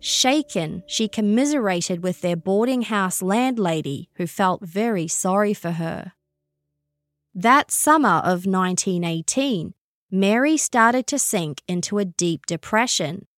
[0.00, 6.12] Shaken, she commiserated with their boarding house landlady, who felt very sorry for her.
[7.32, 9.74] That summer of 1918,
[10.10, 13.28] Mary started to sink into a deep depression.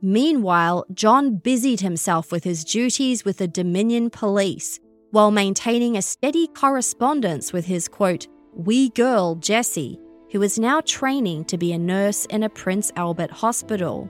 [0.00, 4.78] Meanwhile, John busied himself with his duties with the Dominion Police
[5.10, 9.98] while maintaining a steady correspondence with his quote, wee girl Jessie,
[10.32, 14.08] who is now training to be a nurse in a Prince Albert hospital.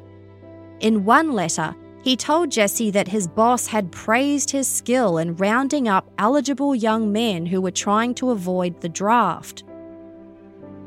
[0.80, 5.88] In one letter, he told Jessie that his boss had praised his skill in rounding
[5.88, 9.64] up eligible young men who were trying to avoid the draft.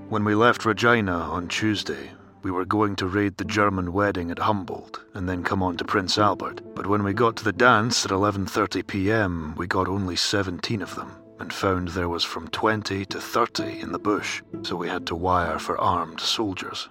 [0.09, 2.09] When we left Regina on Tuesday,
[2.43, 5.85] we were going to raid the German wedding at Humboldt and then come on to
[5.85, 6.61] Prince Albert.
[6.75, 10.93] But when we got to the dance at 11:30 p.m., we got only 17 of
[10.95, 15.07] them and found there was from 20 to 30 in the bush, so we had
[15.07, 16.89] to wire for armed soldiers.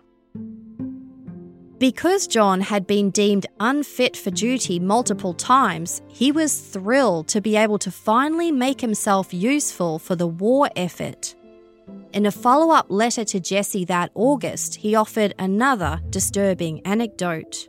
[1.78, 7.56] Because John had been deemed unfit for duty multiple times, he was thrilled to be
[7.56, 11.34] able to finally make himself useful for the war effort.
[12.12, 17.68] In a follow up letter to Jessie that August, he offered another disturbing anecdote.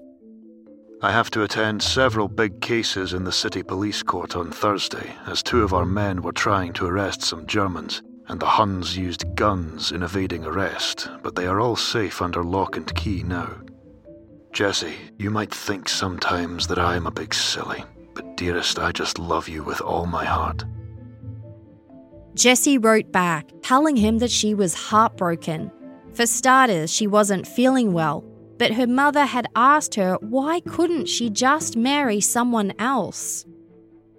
[1.02, 5.44] I have to attend several big cases in the city police court on Thursday, as
[5.44, 9.94] two of our men were trying to arrest some Germans, and the Huns used guns
[9.94, 13.50] in evading arrest, but they are all safe under lock and key now.
[14.52, 19.20] Jessie, you might think sometimes that I am a big silly, but dearest, I just
[19.20, 20.66] love you with all my heart.
[22.36, 25.72] Jessie wrote back, telling him that she was heartbroken.
[26.14, 28.24] For starters, she wasn't feeling well,
[28.58, 33.46] but her mother had asked her why couldn't she just marry someone else?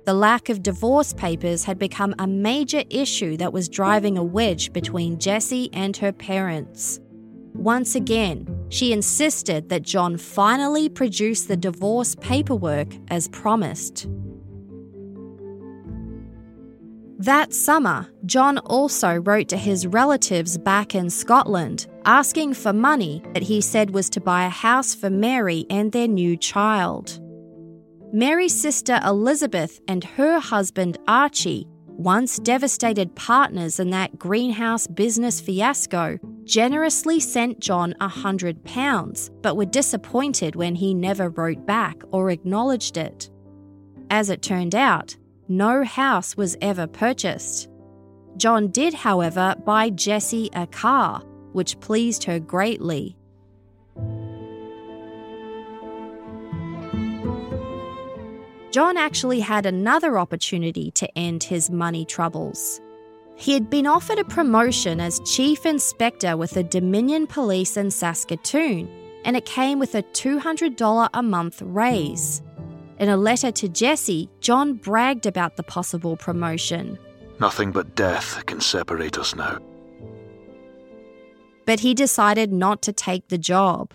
[0.04, 4.72] The lack of divorce papers had become a major issue that was driving a wedge
[4.72, 7.00] between Jessie and her parents.
[7.54, 14.08] Once again, she insisted that John finally produce the divorce paperwork as promised.
[17.24, 23.44] That summer, John also wrote to his relatives back in Scotland asking for money that
[23.44, 27.18] he said was to buy a house for Mary and their new child.
[28.12, 36.18] Mary's sister Elizabeth and her husband Archie once devastated partners in that greenhouse business fiasco,
[36.44, 42.30] generously sent John a hundred pounds, but were disappointed when he never wrote back or
[42.30, 43.30] acknowledged it.
[44.10, 45.16] As it turned out,
[45.48, 47.68] no house was ever purchased.
[48.36, 51.20] John did, however, buy Jessie a car,
[51.52, 53.16] which pleased her greatly.
[58.72, 62.80] John actually had another opportunity to end his money troubles.
[63.36, 68.88] He had been offered a promotion as Chief Inspector with the Dominion Police in Saskatoon,
[69.24, 72.42] and it came with a $200 a month raise.
[72.98, 76.98] In a letter to Jessie, John bragged about the possible promotion.
[77.40, 79.58] Nothing but death can separate us now.
[81.66, 83.94] But he decided not to take the job.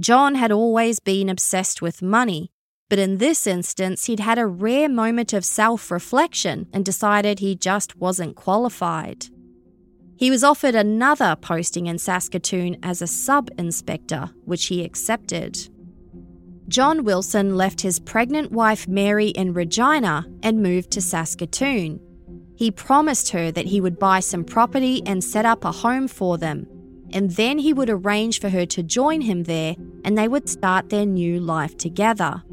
[0.00, 2.50] John had always been obsessed with money,
[2.88, 7.54] but in this instance, he'd had a rare moment of self reflection and decided he
[7.54, 9.26] just wasn't qualified.
[10.16, 15.56] He was offered another posting in Saskatoon as a sub inspector, which he accepted.
[16.70, 21.98] John Wilson left his pregnant wife Mary in Regina and moved to Saskatoon.
[22.54, 26.38] He promised her that he would buy some property and set up a home for
[26.38, 26.68] them,
[27.12, 30.90] and then he would arrange for her to join him there and they would start
[30.90, 32.44] their new life together.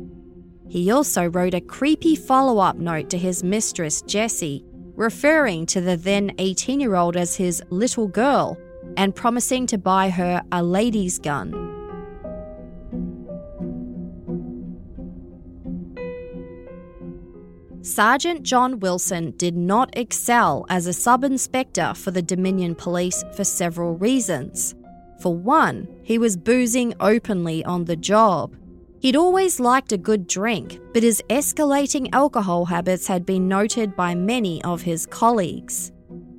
[0.68, 4.66] He also wrote a creepy follow up note to his mistress, Jessie,
[4.96, 8.58] referring to the then 18 year old as his little girl
[8.98, 11.67] and promising to buy her a lady's gun.
[17.88, 23.46] Sergeant John Wilson did not excel as a sub inspector for the Dominion Police for
[23.46, 24.76] several reasons.
[25.22, 28.58] For one, he was boozing openly on the job.
[29.00, 34.16] He'd always liked a good drink, but his escalating alcohol habits had been noted by
[34.16, 35.94] many of his colleagues.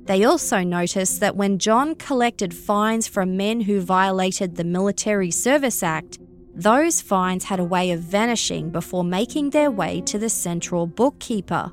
[0.05, 5.81] They also noticed that when John collected fines from men who violated the Military Service
[5.81, 6.19] Act,
[6.55, 11.71] those fines had a way of vanishing before making their way to the central bookkeeper.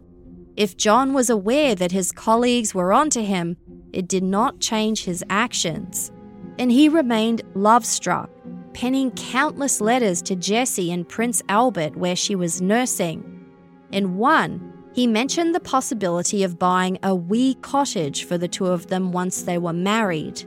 [0.56, 3.56] If John was aware that his colleagues were onto him,
[3.92, 6.10] it did not change his actions.
[6.58, 8.30] And he remained love struck,
[8.72, 13.44] penning countless letters to Jessie and Prince Albert where she was nursing.
[13.92, 18.86] In one, he mentioned the possibility of buying a wee cottage for the two of
[18.86, 20.44] them once they were married.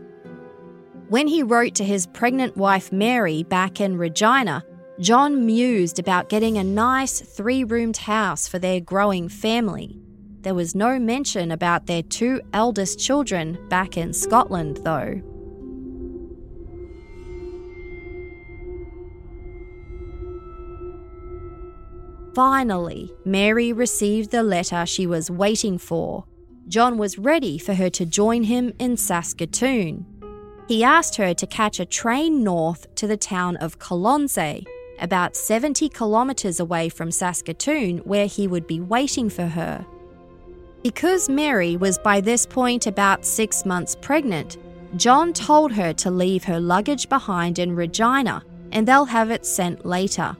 [1.09, 4.63] When he wrote to his pregnant wife Mary back in Regina,
[4.99, 9.99] John mused about getting a nice three roomed house for their growing family.
[10.41, 15.19] There was no mention about their two eldest children back in Scotland, though.
[22.35, 26.25] Finally, Mary received the letter she was waiting for.
[26.67, 30.18] John was ready for her to join him in Saskatoon.
[30.69, 34.67] He asked her to catch a train north to the town of Colonsay,
[34.99, 39.83] about 70 kilometres away from Saskatoon, where he would be waiting for her.
[40.83, 44.57] Because Mary was by this point about six months pregnant,
[44.95, 49.87] John told her to leave her luggage behind in Regina and they'll have it sent
[49.87, 50.37] later.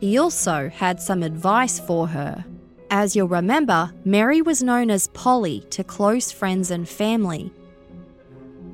[0.00, 2.44] He also had some advice for her.
[2.90, 7.52] As you'll remember, Mary was known as Polly to close friends and family,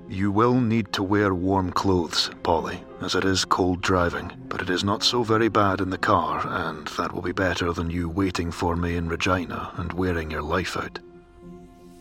[0.09, 4.71] you will need to wear warm clothes, Polly, as it is cold driving, but it
[4.71, 8.09] is not so very bad in the car, and that will be better than you
[8.09, 10.99] waiting for me in Regina and wearing your life out.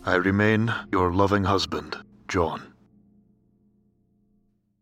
[0.05, 1.97] I remain your loving husband,
[2.27, 2.61] John.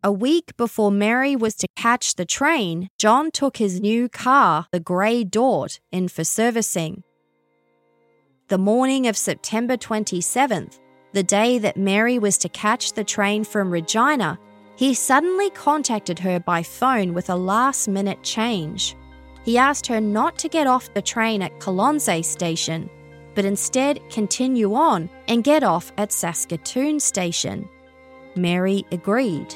[0.03, 4.81] A week before Mary was to catch the train, John took his new car, the
[4.81, 7.03] Gray-Dort, in for servicing.
[8.49, 10.77] The morning of September 27th,
[11.13, 14.39] the day that Mary was to catch the train from Regina,
[14.75, 18.95] he suddenly contacted her by phone with a last minute change.
[19.43, 22.89] He asked her not to get off the train at Colonsay station,
[23.35, 27.69] but instead continue on and get off at Saskatoon station.
[28.35, 29.55] Mary agreed.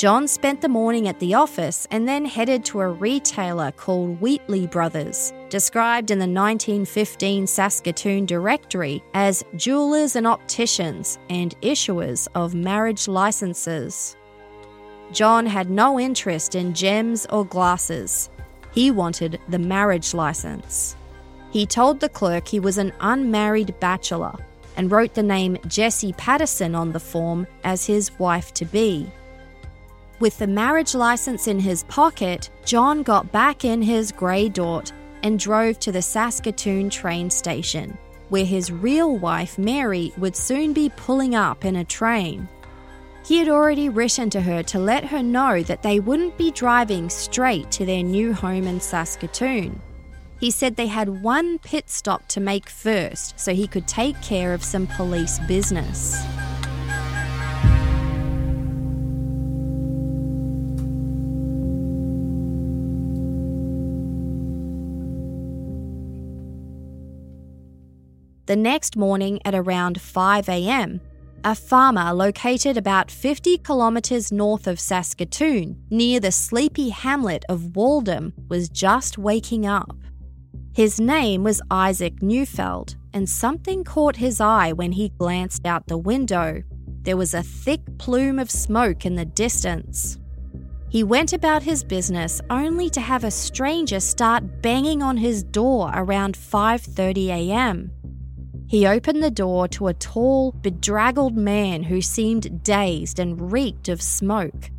[0.00, 4.66] John spent the morning at the office and then headed to a retailer called Wheatley
[4.66, 13.08] Brothers, described in the 1915 Saskatoon Directory as jewelers and opticians and issuers of marriage
[13.08, 14.16] licenses.
[15.12, 18.30] John had no interest in gems or glasses.
[18.72, 20.96] He wanted the marriage license.
[21.50, 24.32] He told the clerk he was an unmarried bachelor
[24.78, 29.06] and wrote the name Jessie Patterson on the form as his wife to be.
[30.20, 34.92] With the marriage license in his pocket, John got back in his Gray-Dort
[35.22, 37.96] and drove to the Saskatoon train station,
[38.28, 42.46] where his real wife Mary would soon be pulling up in a train.
[43.24, 47.08] He had already written to her to let her know that they wouldn't be driving
[47.08, 49.80] straight to their new home in Saskatoon.
[50.38, 54.52] He said they had one pit stop to make first so he could take care
[54.52, 56.22] of some police business.
[68.50, 71.00] The next morning at around 5 am,
[71.44, 78.32] a farmer located about 50 kilometres north of Saskatoon, near the sleepy hamlet of Waldheim,
[78.48, 79.96] was just waking up.
[80.74, 85.96] His name was Isaac Neufeld, and something caught his eye when he glanced out the
[85.96, 86.64] window.
[87.02, 90.18] There was a thick plume of smoke in the distance.
[90.88, 95.92] He went about his business only to have a stranger start banging on his door
[95.94, 97.92] around 5:30 a.m.
[98.70, 104.00] He opened the door to a tall, bedraggled man who seemed dazed and reeked of
[104.00, 104.70] smoke.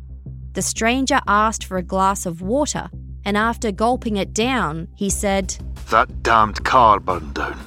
[0.54, 2.88] The stranger asked for a glass of water,
[3.26, 5.58] and after gulping it down, he said,
[5.90, 7.60] That damned car burned down.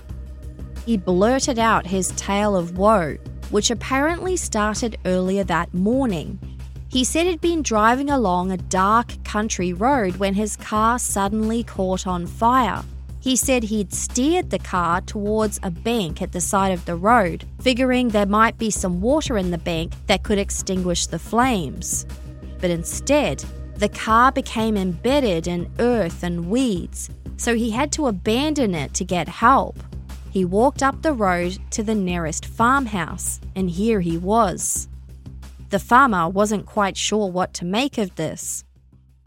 [0.84, 3.18] He blurted out his tale of woe,
[3.52, 6.40] which apparently started earlier that morning.
[6.88, 12.08] He said he'd been driving along a dark country road when his car suddenly caught
[12.08, 12.84] on fire.
[13.26, 17.44] He said he'd steered the car towards a bank at the side of the road,
[17.60, 22.06] figuring there might be some water in the bank that could extinguish the flames.
[22.62, 23.44] But instead,
[23.78, 29.04] the car became embedded in earth and weeds, so he had to abandon it to
[29.04, 29.80] get help.
[30.30, 34.88] He walked up the road to the nearest farmhouse, and here he was.
[35.72, 38.65] The farmer wasn't quite sure what to make of this.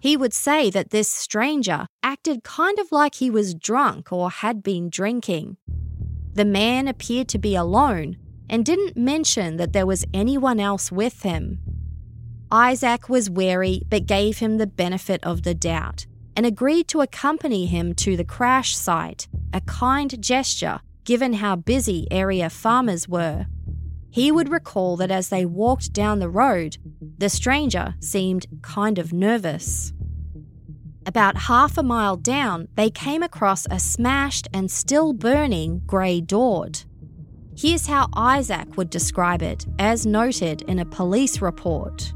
[0.00, 4.62] He would say that this stranger acted kind of like he was drunk or had
[4.62, 5.56] been drinking.
[6.34, 8.16] The man appeared to be alone,
[8.48, 11.58] and didn't mention that there was anyone else with him.
[12.50, 17.66] Isaac was wary but gave him the benefit of the doubt and agreed to accompany
[17.66, 23.46] him to the crash site, a kind gesture given how busy area farmers were.
[24.10, 26.78] He would recall that as they walked down the road,
[27.18, 29.92] the stranger seemed kind of nervous.
[31.06, 36.84] About half a mile down, they came across a smashed and still burning grey Dodge.
[37.56, 42.12] Here's how Isaac would describe it, as noted in a police report.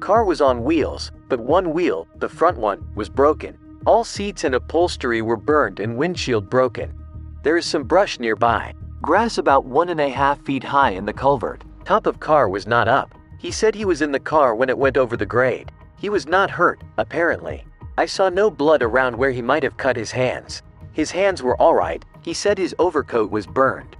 [0.00, 3.58] Car was on wheels, but one wheel, the front one, was broken.
[3.86, 6.94] All seats and upholstery were burned and windshield broken.
[7.42, 8.74] There is some brush nearby.
[9.02, 11.64] Grass about one and a half feet high in the culvert.
[11.84, 13.12] Top of car was not up.
[13.36, 15.72] He said he was in the car when it went over the grade.
[15.98, 17.64] He was not hurt, apparently.
[17.98, 20.62] I saw no blood around where he might have cut his hands.
[20.92, 22.04] His hands were all right.
[22.20, 23.96] He said his overcoat was burned.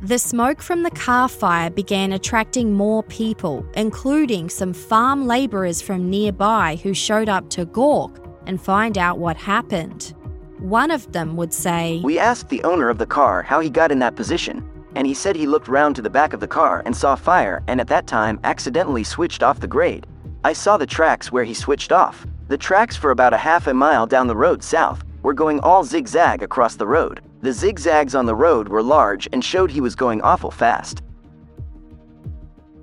[0.00, 6.08] The smoke from the car fire began attracting more people, including some farm labourers from
[6.08, 10.14] nearby who showed up to gawk and find out what happened.
[10.62, 13.90] One of them would say, We asked the owner of the car how he got
[13.90, 16.82] in that position, and he said he looked round to the back of the car
[16.86, 20.06] and saw fire and at that time accidentally switched off the grade.
[20.44, 22.24] I saw the tracks where he switched off.
[22.46, 25.82] The tracks for about a half a mile down the road south were going all
[25.82, 27.22] zigzag across the road.
[27.40, 31.02] The zigzags on the road were large and showed he was going awful fast.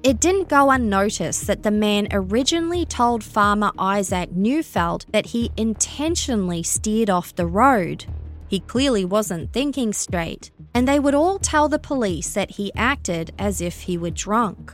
[0.01, 6.63] It didn't go unnoticed that the man originally told farmer Isaac Neufeld that he intentionally
[6.63, 8.05] steered off the road.
[8.47, 13.33] He clearly wasn't thinking straight, and they would all tell the police that he acted
[13.37, 14.73] as if he were drunk.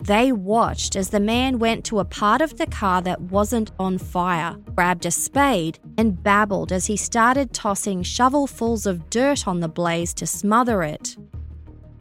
[0.00, 3.98] They watched as the man went to a part of the car that wasn't on
[3.98, 9.68] fire, grabbed a spade, and babbled as he started tossing shovelfuls of dirt on the
[9.68, 11.16] blaze to smother it.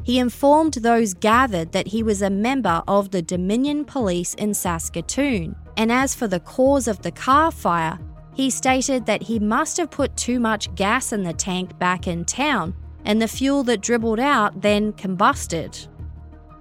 [0.08, 5.54] He informed those gathered that he was a member of the Dominion Police in Saskatoon,
[5.76, 8.00] and as for the cause of the car fire,
[8.34, 12.24] he stated that he must have put too much gas in the tank back in
[12.24, 15.90] town, and the fuel that dribbled out then combusted.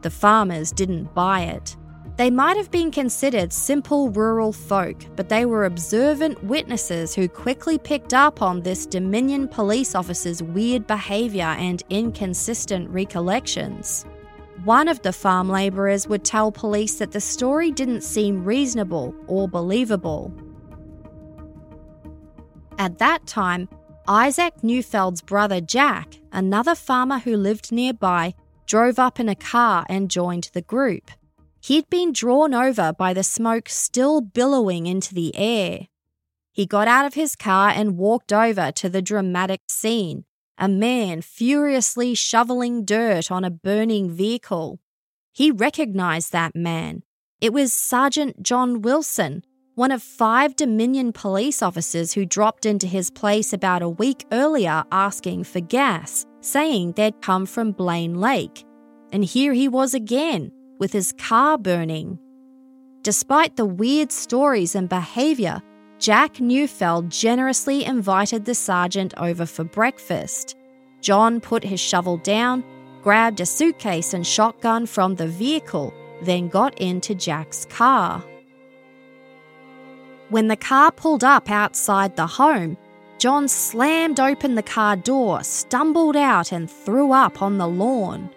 [0.02, 1.76] The farmers didn't buy it.
[2.16, 7.76] They might have been considered simple rural folk, but they were observant witnesses who quickly
[7.76, 14.06] picked up on this Dominion police officer's weird behaviour and inconsistent recollections.
[14.64, 19.46] One of the farm labourers would tell police that the story didn't seem reasonable or
[19.46, 20.32] believable.
[22.78, 23.68] At that time,
[24.08, 30.10] Isaac Neufeld's brother Jack, another farmer who lived nearby, drove up in a car and
[30.10, 31.10] joined the group.
[31.66, 35.88] He'd been drawn over by the smoke still billowing into the air.
[36.52, 41.22] He got out of his car and walked over to the dramatic scene a man
[41.22, 44.78] furiously shoveling dirt on a burning vehicle.
[45.32, 47.02] He recognized that man.
[47.40, 49.42] It was Sergeant John Wilson,
[49.74, 54.84] one of five Dominion police officers who dropped into his place about a week earlier
[54.92, 58.64] asking for gas, saying they'd come from Blaine Lake.
[59.10, 62.18] And here he was again, with his car burning.
[63.02, 65.62] Despite the weird stories and behaviour,
[65.98, 70.56] Jack Neufeld generously invited the sergeant over for breakfast.
[71.00, 72.64] John put his shovel down,
[73.02, 78.22] grabbed a suitcase and shotgun from the vehicle, then got into Jack's car.
[80.28, 82.76] When the car pulled up outside the home,
[83.18, 88.30] John slammed open the car door, stumbled out, and threw up on the lawn.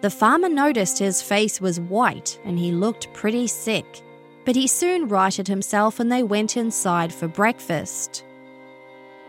[0.00, 4.00] The farmer noticed his face was white and he looked pretty sick,
[4.44, 8.24] but he soon righted himself and they went inside for breakfast.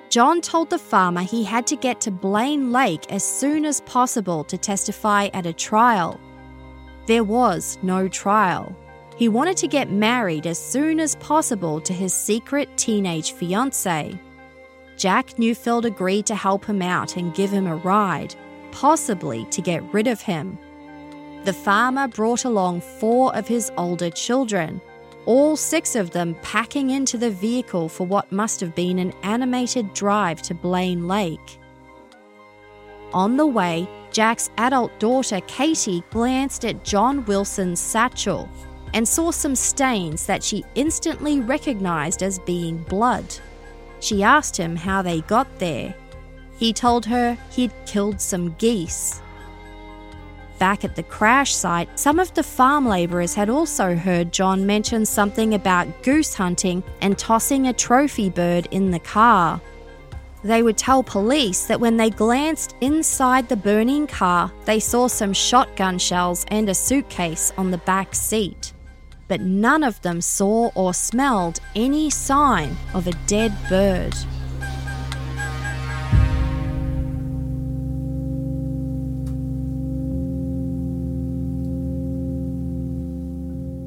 [0.09, 4.43] John told the farmer he had to get to Blaine Lake as soon as possible
[4.43, 6.19] to testify at a trial.
[7.07, 8.75] There was no trial.
[9.17, 14.19] He wanted to get married as soon as possible to his secret teenage fiancée.
[14.97, 18.35] Jack Neufeld agreed to help him out and give him a ride,
[18.71, 20.57] possibly to get rid of him.
[21.45, 24.81] The farmer brought along four of his older children,
[25.25, 29.93] all six of them packing into the vehicle for what must have been an animated
[29.93, 31.59] drive to Blaine Lake.
[33.13, 38.49] On the way, Jack's adult daughter Katie glanced at John Wilson's satchel
[38.93, 43.25] and saw some stains that she instantly recognized as being blood.
[43.99, 45.93] She asked him how they got there.
[46.59, 49.21] He told her he'd killed some geese.
[50.57, 55.05] Back at the crash site, some of the farm labourers had also heard John mention
[55.05, 59.61] something about goose hunting and tossing a trophy bird in the car.
[60.41, 65.33] they would tell police that when they glanced inside the burning car, they saw some
[65.33, 68.73] shotgun shells and a suitcase on the back seat.
[69.27, 74.15] But none of them saw or smelled any sign of a dead bird.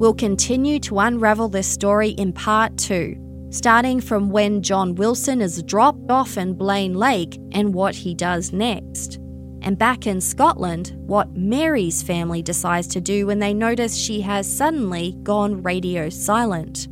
[0.03, 3.15] We'll continue to unravel this story in part two,
[3.51, 8.51] starting from when John Wilson is dropped off in Blaine Lake and what he does
[8.51, 9.15] next.
[9.61, 14.45] And back in Scotland, what Mary's family decides to do when they notice she has
[14.45, 16.89] suddenly gone radio silent.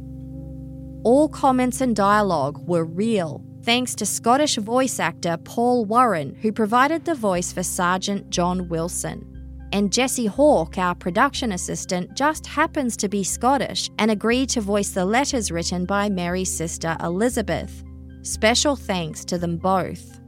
[1.04, 7.04] All comments and dialogue were real, thanks to Scottish voice actor Paul Warren, who provided
[7.04, 9.31] the voice for Sergeant John Wilson.
[9.74, 14.90] And Jesse Hawke, our production assistant, just happens to be Scottish and agreed to voice
[14.90, 17.84] the letters written by Mary's sister Elizabeth.
[18.24, 20.20] Special thanks to them both.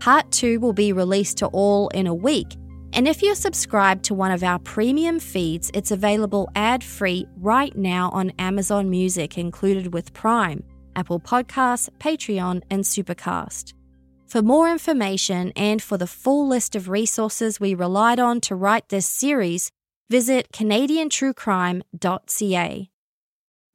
[0.00, 2.56] Part 2 will be released to all in a week,
[2.92, 7.76] and if you're subscribed to one of our premium feeds, it's available ad free right
[7.76, 10.64] now on Amazon Music, included with Prime,
[10.96, 13.74] Apple Podcasts, Patreon, and Supercast.
[14.30, 18.88] For more information and for the full list of resources we relied on to write
[18.88, 19.72] this series,
[20.08, 22.90] visit CanadianTrueCrime.ca.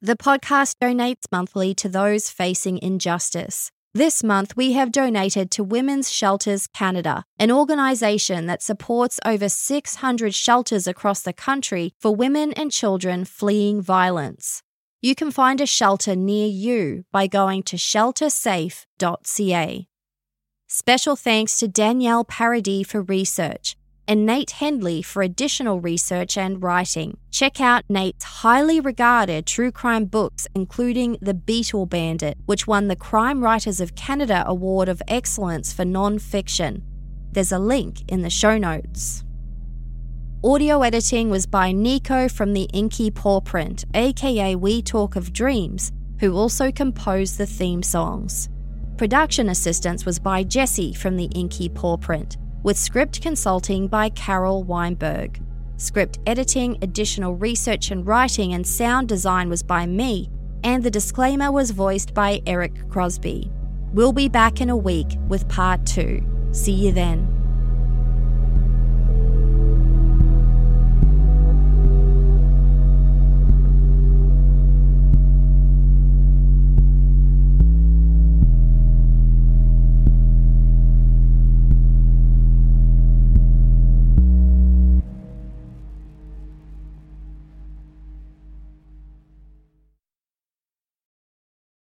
[0.01, 3.69] The podcast donates monthly to those facing injustice.
[3.93, 10.33] This month, we have donated to Women's Shelters Canada, an organisation that supports over 600
[10.33, 14.61] shelters across the country for women and children fleeing violence.
[15.01, 19.87] You can find a shelter near you by going to sheltersafe.ca.
[20.77, 23.77] Special thanks to Danielle Paradis for research
[24.09, 27.15] and Nate Hendley for additional research and writing.
[27.31, 32.97] Check out Nate's highly regarded true crime books, including The Beatle Bandit, which won the
[32.97, 36.83] Crime Writers of Canada Award of Excellence for Non-Fiction.
[37.31, 39.23] There's a link in the show notes.
[40.43, 45.93] Audio editing was by Nico from the Inky Paw Print, aka We Talk of Dreams,
[46.19, 48.49] who also composed the theme songs.
[48.97, 54.63] Production assistance was by Jesse from the Inky Paw Print, with script consulting by Carol
[54.63, 55.41] Weinberg.
[55.75, 60.29] Script editing, additional research and writing, and sound design was by me,
[60.63, 63.51] and the disclaimer was voiced by Erik Krosby.
[63.91, 66.25] We'll be back in a week with part two.
[66.53, 67.44] See you then.